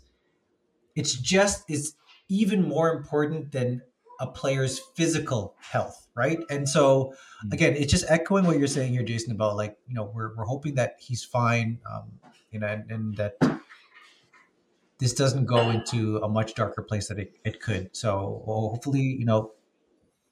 [0.96, 1.94] it's just it's
[2.28, 3.82] even more important than
[4.20, 6.40] a player's physical health, right?
[6.50, 7.14] And so
[7.46, 7.54] Mm.
[7.54, 10.46] again, it's just echoing what you're saying here, Jason, about like you know we're we're
[10.46, 12.12] hoping that he's fine, um,
[12.52, 13.38] you know, and, and that
[15.00, 17.96] this doesn't go into a much darker place that it, it could.
[17.96, 19.52] So well, hopefully, you know,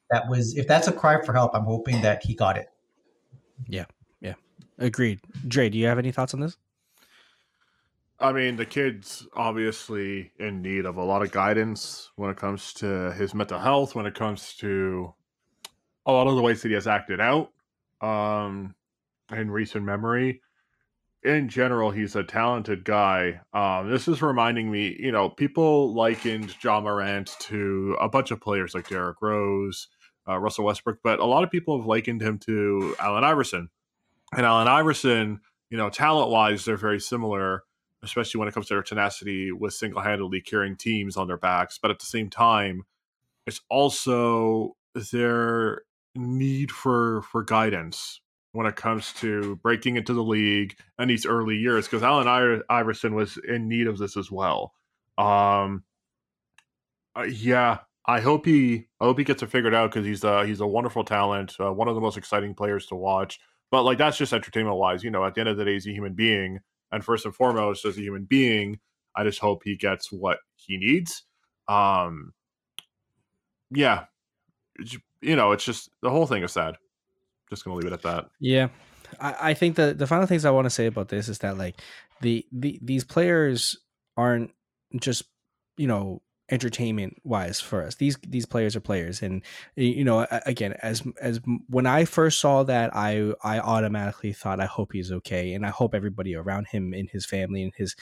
[0.09, 2.69] that was if that's a cry for help, I'm hoping that he got it.
[3.67, 3.85] Yeah,
[4.21, 4.33] yeah,
[4.79, 5.19] agreed.
[5.47, 6.57] Dre, do you have any thoughts on this?
[8.19, 12.73] I mean, the kid's obviously in need of a lot of guidance when it comes
[12.75, 15.13] to his mental health, when it comes to
[16.05, 17.51] a lot of the ways that he has acted out
[18.01, 18.73] um,
[19.31, 20.41] in recent memory.
[21.23, 23.41] In general, he's a talented guy.
[23.51, 28.39] Um, this is reminding me, you know, people likened Ja Morant to a bunch of
[28.39, 29.87] players like Derrick Rose,
[30.29, 33.69] uh, Russell Westbrook, but a lot of people have likened him to Allen Iverson.
[34.37, 37.63] And Allen Iverson, you know, talent wise, they're very similar
[38.05, 41.77] especially when it comes to their tenacity with single handedly carrying teams on their backs.
[41.81, 42.83] But at the same time,
[43.45, 45.81] it's also their
[46.15, 48.21] need for for guidance
[48.53, 51.85] when it comes to breaking into the league in these early years.
[51.85, 54.73] Because Allen Iverson was in need of this as well.
[55.17, 55.83] Um,
[57.15, 60.45] uh, yeah, I hope he I hope he gets it figured out because he's a
[60.45, 63.39] he's a wonderful talent, uh, one of the most exciting players to watch.
[63.71, 65.25] But like that's just entertainment wise, you know.
[65.25, 66.59] At the end of the day, he's a human being
[66.95, 68.79] and first and foremost as a human being
[69.15, 71.23] i just hope he gets what he needs.
[71.67, 72.33] Um
[73.71, 74.05] yeah
[75.25, 76.77] you know it's just the whole thing is sad.
[77.49, 78.27] Just gonna leave it at that.
[78.39, 78.69] Yeah,
[79.19, 81.57] I, I think the the final things I want to say about this is that
[81.57, 81.81] like
[82.21, 83.77] the the these players
[84.15, 84.51] aren't
[84.99, 85.23] just
[85.77, 87.95] you know entertainment wise for us.
[87.95, 89.41] These these players are players, and
[89.75, 94.65] you know again as as when I first saw that, I I automatically thought I
[94.65, 97.95] hope he's okay, and I hope everybody around him and his family and his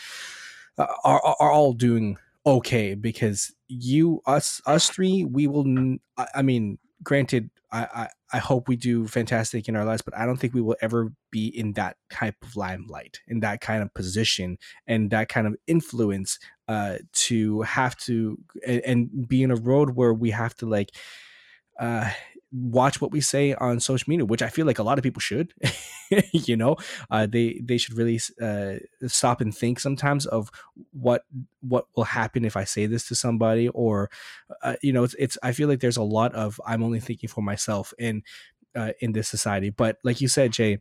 [0.77, 5.97] uh, are are all doing okay because you us us three we will
[6.35, 10.25] I mean granted I, I I hope we do fantastic in our lives, but I
[10.25, 13.93] don't think we will ever be in that type of limelight, in that kind of
[13.93, 19.55] position, and that kind of influence uh, to have to and, and be in a
[19.55, 20.91] road where we have to like
[21.79, 22.09] uh,
[22.53, 25.19] watch what we say on social media, which I feel like a lot of people
[25.19, 25.53] should.
[26.31, 26.77] you know,
[27.09, 28.75] uh, they they should really uh,
[29.07, 30.51] stop and think sometimes of
[30.91, 31.23] what
[31.61, 34.09] what will happen if I say this to somebody, or
[34.61, 35.37] uh, you know, it's it's.
[35.41, 38.23] I feel like there's a lot of I'm only thinking for myself in
[38.75, 39.71] uh, in this society.
[39.71, 40.79] But like you said, Jay,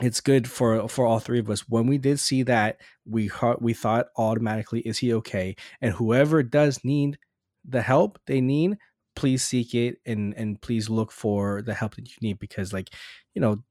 [0.00, 3.30] it's good for for all three of us when we did see that we
[3.60, 7.18] we thought automatically is he okay and whoever does need
[7.64, 8.76] the help they need
[9.14, 12.90] please seek it and and please look for the help that you need because like
[13.34, 13.62] you know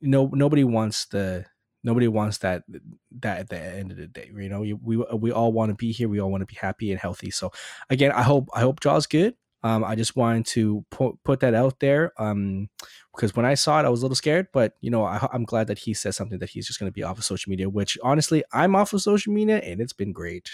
[0.00, 1.44] no nobody wants the
[1.82, 2.62] nobody wants that
[3.10, 5.92] that at the end of the day you know we we all want to be
[5.92, 7.50] here we all want to be happy and healthy so
[7.88, 11.54] again i hope i hope Ja's good um, I just wanted to put put that
[11.54, 12.68] out there um,
[13.14, 14.48] because when I saw it, I was a little scared.
[14.52, 16.94] But you know, I, am glad that he says something that he's just going to
[16.94, 17.68] be off of social media.
[17.68, 20.50] Which honestly, I'm off of social media, and it's been great.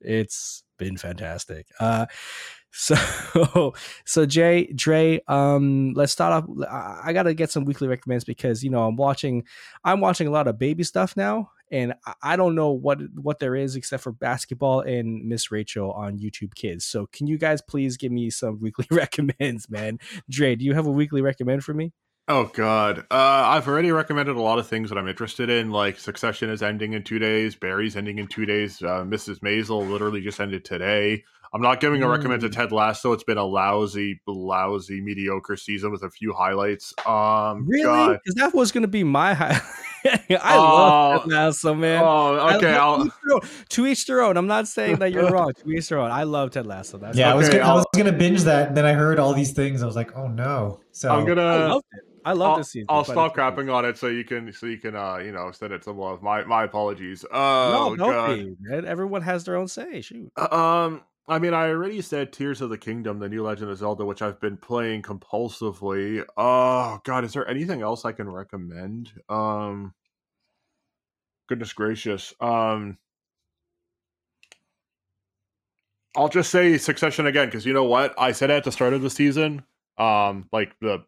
[0.00, 1.66] It's been fantastic.
[1.80, 2.06] Uh,
[2.70, 6.68] so, so Jay, Dre, um, let's start off.
[6.70, 9.44] I, I got to get some weekly recommends because you know I'm watching,
[9.84, 13.54] I'm watching a lot of baby stuff now, and I don't know what what there
[13.54, 16.84] is except for basketball and Miss Rachel on YouTube Kids.
[16.84, 19.98] So, can you guys please give me some weekly recommends, man?
[20.28, 21.92] Dre, do you have a weekly recommend for me?
[22.30, 25.70] Oh God, uh, I've already recommended a lot of things that I'm interested in.
[25.70, 29.38] Like Succession is ending in two days, Barry's ending in two days, uh, Mrs.
[29.38, 31.24] Maisel literally just ended today.
[31.52, 32.52] I'm not giving a recommend to mm.
[32.52, 33.12] Ted Lasso.
[33.12, 36.92] It's been a lousy, lousy, mediocre season with a few highlights.
[37.06, 38.14] Um, really?
[38.14, 39.62] Because that was going to be my highlight.
[40.04, 42.02] I uh, love Ted Lasso, man.
[42.04, 42.78] Oh, okay.
[42.78, 44.36] Love, to each their own.
[44.36, 45.52] I'm not saying that you're wrong.
[45.54, 46.10] To each their own.
[46.10, 46.98] I love Ted Lasso.
[46.98, 48.68] That's yeah, okay, I was gonna, I was gonna binge that.
[48.68, 49.82] And then I heard all these things.
[49.82, 50.80] I was like, oh no.
[50.92, 51.42] So I'm gonna.
[51.42, 52.04] I loved it.
[52.24, 52.86] I love I'll, this season.
[52.90, 55.72] I'll stop crapping on it so you can so you can uh you know send
[55.72, 56.22] it some love.
[56.22, 57.24] My my apologies.
[57.32, 58.36] Oh no, God.
[58.36, 58.84] Be, man.
[58.84, 60.02] Everyone has their own say.
[60.02, 60.30] Shoot.
[60.36, 63.76] Uh, um I mean, I already said Tears of the Kingdom, the new Legend of
[63.76, 66.24] Zelda, which I've been playing compulsively.
[66.38, 69.12] Oh God, is there anything else I can recommend?
[69.28, 69.92] Um,
[71.46, 72.32] goodness gracious.
[72.40, 72.96] Um,
[76.16, 79.02] I'll just say Succession again because you know what I said at the start of
[79.02, 79.62] the season,
[79.98, 81.04] um, like the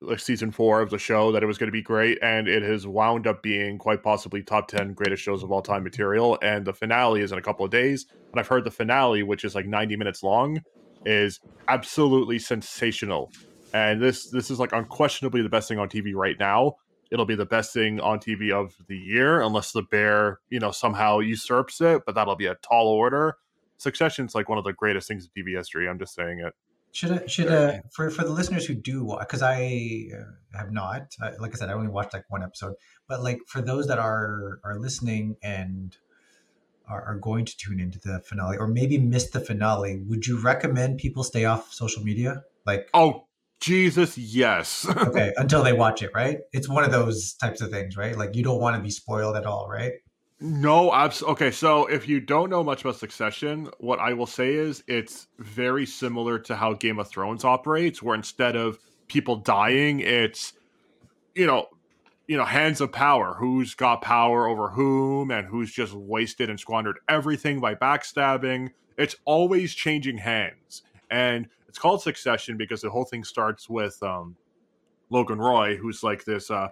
[0.00, 2.62] like season four of the show that it was going to be great, and it
[2.62, 6.38] has wound up being quite possibly top ten greatest shows of all time material.
[6.42, 9.44] And the finale is in a couple of days, and I've heard the finale, which
[9.44, 10.60] is like ninety minutes long,
[11.04, 13.30] is absolutely sensational.
[13.74, 16.76] And this this is like unquestionably the best thing on TV right now.
[17.10, 20.70] It'll be the best thing on TV of the year, unless the bear, you know,
[20.70, 22.02] somehow usurps it.
[22.04, 23.36] But that'll be a tall order.
[23.78, 25.88] Succession's like one of the greatest things in TV history.
[25.88, 26.52] I'm just saying it.
[26.92, 30.72] Should I, should uh, for for the listeners who do watch because I uh, have
[30.72, 32.74] not I, like I said I only watched like one episode
[33.06, 35.96] but like for those that are are listening and
[36.88, 40.40] are, are going to tune into the finale or maybe miss the finale would you
[40.40, 42.42] recommend people stay off social media?
[42.66, 43.26] Like oh
[43.60, 44.86] Jesus yes.
[44.96, 46.38] Okay until they watch it right?
[46.52, 48.16] It's one of those types of things right?
[48.16, 49.92] Like you don't want to be spoiled at all right
[50.40, 51.50] no, abs- okay.
[51.50, 55.84] So if you don't know much about Succession, what I will say is it's very
[55.84, 58.78] similar to how Game of Thrones operates, where instead of
[59.08, 60.52] people dying, it's
[61.34, 61.66] you know,
[62.28, 63.34] you know, hands of power.
[63.38, 68.70] Who's got power over whom, and who's just wasted and squandered everything by backstabbing.
[68.96, 74.36] It's always changing hands, and it's called Succession because the whole thing starts with um,
[75.10, 76.68] Logan Roy, who's like this uh,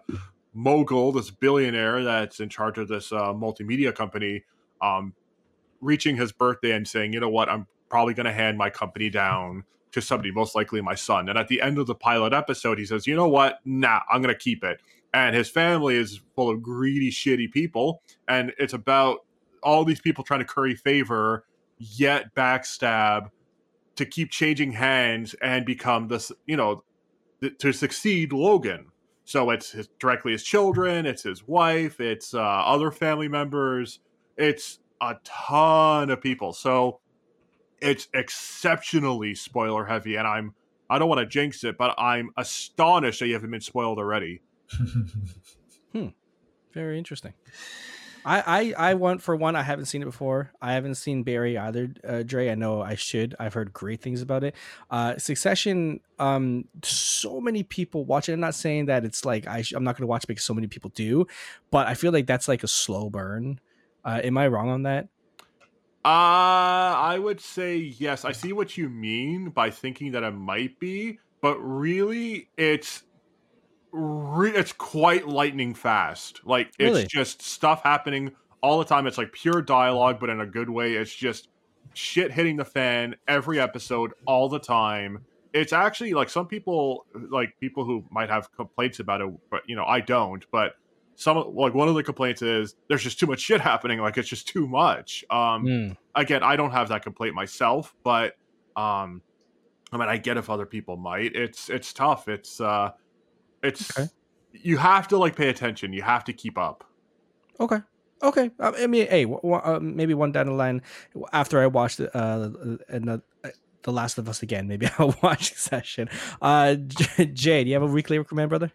[0.56, 4.42] mogul, this billionaire that's in charge of this uh, multimedia company,
[4.80, 5.14] um,
[5.80, 9.10] reaching his birthday and saying, you know what, I'm probably going to hand my company
[9.10, 11.28] down to somebody, most likely my son.
[11.28, 14.22] And at the end of the pilot episode, he says, you know what, nah, I'm
[14.22, 14.80] going to keep it.
[15.12, 18.02] And his family is full of greedy, shitty people.
[18.26, 19.24] And it's about
[19.62, 21.44] all these people trying to curry favor,
[21.78, 23.30] yet backstab
[23.96, 26.82] to keep changing hands and become this, you know,
[27.40, 28.86] th- to succeed Logan
[29.26, 33.98] so it's his, directly his children, it's his wife, it's uh, other family members,
[34.36, 36.52] it's a ton of people.
[36.52, 37.00] So
[37.82, 40.54] it's exceptionally spoiler heavy, and I'm
[40.88, 44.42] I don't want to jinx it, but I'm astonished that you haven't been spoiled already.
[45.92, 46.08] hmm.
[46.72, 47.34] Very interesting.
[48.26, 49.54] I, I I want for one.
[49.54, 50.50] I haven't seen it before.
[50.60, 51.94] I haven't seen Barry either.
[52.06, 53.36] Uh, Dre, I know I should.
[53.38, 54.56] I've heard great things about it.
[54.90, 56.00] Uh, Succession.
[56.18, 58.32] Um, so many people watch it.
[58.32, 59.62] I'm not saying that it's like I.
[59.62, 61.28] Sh- I'm not going to watch because so many people do,
[61.70, 63.60] but I feel like that's like a slow burn.
[64.04, 65.04] Uh, am I wrong on that?
[66.04, 66.08] Uh,
[66.98, 68.24] I would say yes.
[68.24, 73.04] I see what you mean by thinking that it might be, but really, it's
[73.92, 76.40] re- it's quite lightning fast.
[76.44, 77.06] Like it's really?
[77.06, 78.32] just stuff happening
[78.62, 79.06] all the time.
[79.06, 80.94] It's like pure dialogue, but in a good way.
[80.94, 81.48] It's just
[81.94, 85.24] shit hitting the fan every episode all the time.
[85.54, 89.74] it's actually like some people like people who might have complaints about it, but you
[89.76, 90.44] know I don't.
[90.50, 90.72] But
[91.14, 93.98] some like one of the complaints is there's just too much shit happening.
[94.00, 95.24] Like it's just too much.
[95.30, 95.96] Um, Mm.
[96.14, 98.34] again, I don't have that complaint myself, but
[98.76, 99.22] um,
[99.92, 101.34] I mean I get if other people might.
[101.34, 102.28] It's it's tough.
[102.28, 102.90] It's uh,
[103.66, 104.08] it's Okay.
[104.52, 105.92] you have to like pay attention.
[105.92, 106.84] You have to keep up.
[107.60, 107.80] Okay.
[108.22, 108.50] Okay.
[108.60, 110.82] I I mean, hey, w- w- uh, maybe one down the line
[111.32, 112.50] after I watch the uh,
[112.88, 113.50] another, uh,
[113.82, 116.08] The Last of Us again, maybe I'll watch the session.
[116.40, 118.72] Uh, J- Jay, do you have a weekly recommend, brother?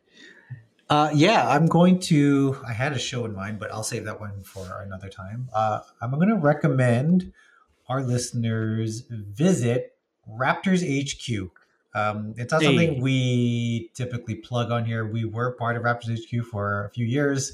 [0.90, 2.58] Uh, yeah, I'm going to.
[2.68, 5.48] I had a show in mind, but I'll save that one for another time.
[5.54, 7.32] Uh, I'm going to recommend
[7.88, 9.96] our listeners visit
[10.30, 11.50] Raptors HQ.
[11.94, 12.68] Um, it's not Hey.
[12.68, 15.06] something we typically plug on here.
[15.06, 17.54] We were part of Raptors HQ for a few years.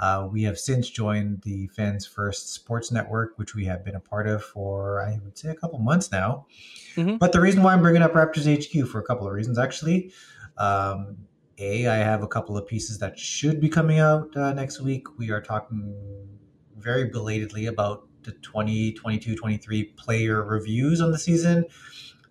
[0.00, 4.00] Uh, we have since joined the Fans First Sports Network, which we have been a
[4.00, 6.46] part of for, I would say, a couple months now.
[6.94, 7.18] Mhm.
[7.18, 10.12] But the reason why I'm bringing up Raptors HQ for a couple of reasons, actually.
[10.56, 11.16] Um,
[11.58, 15.18] a, I have a couple of pieces that should be coming out uh, next week.
[15.18, 15.92] We are talking
[16.76, 21.64] very belatedly about the 2022 23 player reviews on the season.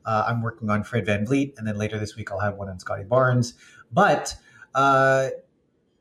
[0.08, 2.80] Uh, I'm working on Fred VanVleet, and then later this week I'll have one on
[2.80, 3.54] Scottie Barnes.
[3.92, 4.36] But
[4.74, 5.30] uh,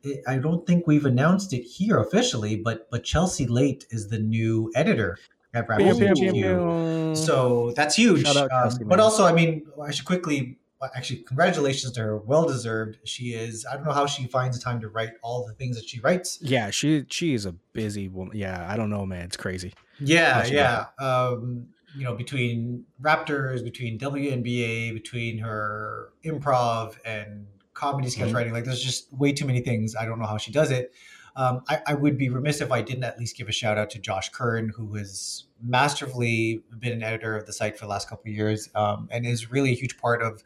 [0.04, 4.20] it, I don't think we've announced it here officially, but but Chelsea Leite is the
[4.20, 5.18] new editor
[5.52, 7.16] at Raptors.
[7.16, 8.24] So that's huge.
[8.26, 10.58] Out Um, but also, I mean, I should quickly,
[10.94, 12.18] actually, congratulations to her.
[12.18, 12.98] Well deserved.
[13.04, 15.76] She is, I don't know how she finds the time to write all the things
[15.76, 16.38] that she writes.
[16.40, 18.36] yeah, she she is a busy woman.
[18.36, 19.24] Yeah, I don't know, man.
[19.24, 19.72] It's crazy.
[19.98, 20.86] Yeah, yeah.
[20.98, 28.34] Um, you know, between Raptors, between WNBA, between her improv and comedy sketch Mhm.
[28.34, 29.94] writing, like there's just way too many things.
[29.96, 30.92] I don't know how she does it.
[31.36, 33.90] Um, I, I would be remiss if I didn't at least give a shout out
[33.90, 38.08] to Josh Kern, who has masterfully been an editor of the site for the last
[38.08, 40.42] couple of years um, and is really a huge part of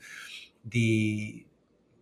[0.65, 1.47] the,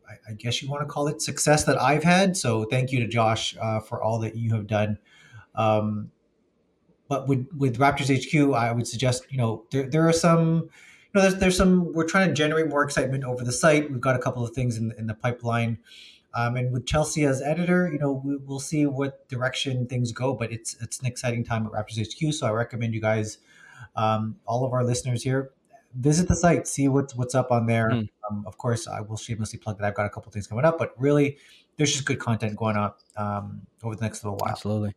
[0.09, 2.37] I, I guess you want to call it success that I've had.
[2.37, 4.99] So thank you to Josh uh, for all that you have done.
[5.55, 6.11] Um,
[7.09, 11.11] but with with Raptors HQ, I would suggest you know there there are some you
[11.15, 13.91] know there's there's some we're trying to generate more excitement over the site.
[13.91, 15.79] We've got a couple of things in in the pipeline.
[16.35, 20.35] Um, and with Chelsea as editor, you know, we, we'll see what direction things go.
[20.35, 23.39] But it's it's an exciting time at Raptors HQ, so I recommend you guys,
[23.97, 25.51] um, all of our listeners here,
[25.95, 27.91] visit the site, see what's what's up on there.
[27.91, 28.09] Mm.
[28.31, 30.79] Um, of course, I will shamelessly plug that I've got a couple things coming up,
[30.79, 31.39] but really,
[31.79, 34.51] there's just good content going up um, over the next little while.
[34.51, 34.95] Absolutely.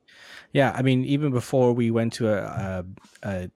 [0.51, 2.85] Yeah, I mean, even before we went to a, a,
[3.23, 3.51] a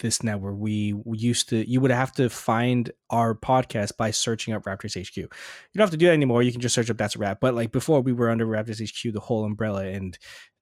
[0.00, 4.64] this network, we used to you would have to find our podcast by searching up
[4.64, 5.16] Raptors HQ.
[5.16, 5.28] You
[5.74, 6.42] don't have to do that anymore.
[6.42, 7.38] You can just search up That's a Rap.
[7.40, 10.16] But like before, we were under Raptors HQ, the whole umbrella, and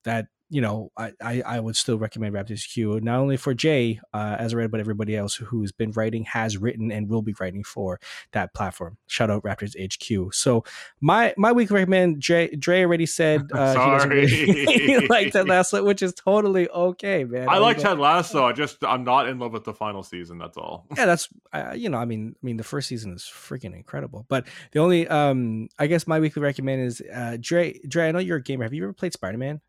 [0.07, 4.01] that you know, I, I, I would still recommend Raptors HQ not only for Jay,
[4.15, 7.35] uh, as I read, but everybody else who's been writing, has written, and will be
[7.41, 7.99] writing for
[8.31, 8.97] that platform.
[9.09, 10.33] Shout out Raptors HQ.
[10.33, 10.65] So
[11.01, 15.09] my my week recommend Jay Dre already said uh, he doesn't really Sorry.
[15.09, 17.49] like Ted Lasso, which is totally okay, man.
[17.49, 18.45] I like mean, Ted Lasso.
[18.45, 20.39] I just I'm not in love with the final season.
[20.39, 20.87] That's all.
[20.97, 24.27] Yeah, that's uh, you know, I mean, I mean, the first season is freaking incredible.
[24.29, 27.81] But the only, um, I guess my weekly recommend is uh, Dre.
[27.89, 28.63] Dre, I know you're a gamer.
[28.63, 29.61] Have you ever played Spider Man?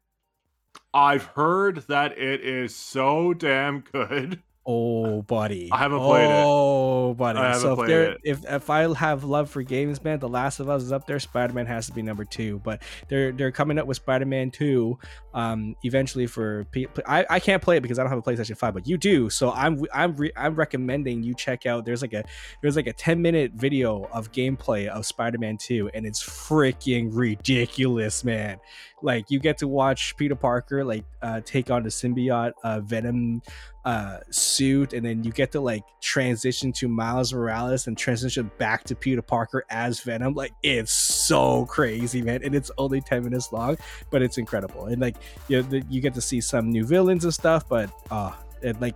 [0.93, 4.41] I've heard that it is so damn good.
[4.69, 5.69] Oh, buddy.
[5.71, 6.43] I haven't played it.
[6.45, 7.39] Oh, buddy.
[7.57, 10.83] So if there, if if I have love for games, man, The Last of Us
[10.83, 11.19] is up there.
[11.21, 12.59] Spider Man has to be number two.
[12.65, 14.99] But they're they're coming up with Spider Man two,
[15.33, 16.65] um, eventually for.
[16.65, 18.97] P- I, I can't play it because I don't have a PlayStation Five, but you
[18.97, 19.29] do.
[19.29, 21.85] So I'm I'm re- I'm recommending you check out.
[21.85, 22.25] There's like a
[22.61, 27.07] there's like a 10 minute video of gameplay of Spider Man two, and it's freaking
[27.13, 28.57] ridiculous, man.
[29.01, 33.41] Like you get to watch Peter Parker like uh, take on the symbiote uh, Venom
[33.85, 38.83] uh suit and then you get to like transition to Miles Morales and transition back
[38.83, 43.53] to Peter Parker as Venom like it's so crazy man and it's only 10 minutes
[43.53, 43.77] long
[44.09, 45.15] but it's incredible and like
[45.47, 48.79] you know, the, you get to see some new villains and stuff but uh it,
[48.81, 48.95] like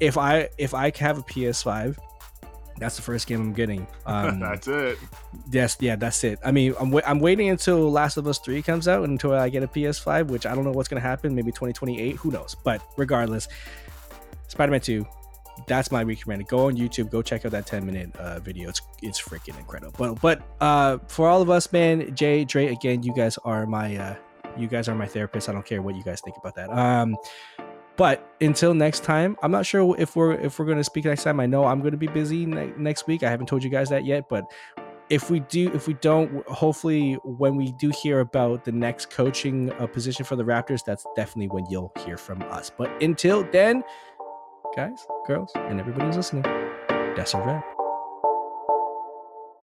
[0.00, 1.96] if I if I have a PS5
[2.78, 4.98] that's the first game I'm getting um That's it.
[5.50, 6.38] Yes, yeah, that's it.
[6.44, 9.48] I mean, I'm, wa- I'm waiting until Last of Us 3 comes out until I
[9.48, 11.34] get a PS5, which I don't know what's going to happen.
[11.34, 12.54] Maybe 2028, who knows?
[12.64, 13.48] But regardless,
[14.52, 15.06] Spider Man 2,
[15.66, 16.46] that's my recommended.
[16.46, 18.68] Go on YouTube, go check out that 10 minute uh, video.
[18.68, 19.94] It's it's freaking incredible.
[19.96, 23.96] But but uh, for all of us, man, Jay, Dre, again, you guys are my
[23.96, 24.14] uh,
[24.58, 25.48] you guys are my therapist.
[25.48, 26.70] I don't care what you guys think about that.
[26.70, 27.16] Um,
[27.96, 31.40] but until next time, I'm not sure if we're if we're gonna speak next time.
[31.40, 33.22] I know I'm gonna be busy ne- next week.
[33.22, 34.44] I haven't told you guys that yet, but
[35.12, 39.70] if we do if we don't hopefully when we do hear about the next coaching
[39.72, 43.82] uh, position for the raptors that's definitely when you'll hear from us but until then
[44.74, 46.44] guys girls and everybody who's listening.
[47.16, 47.71] That's a wrap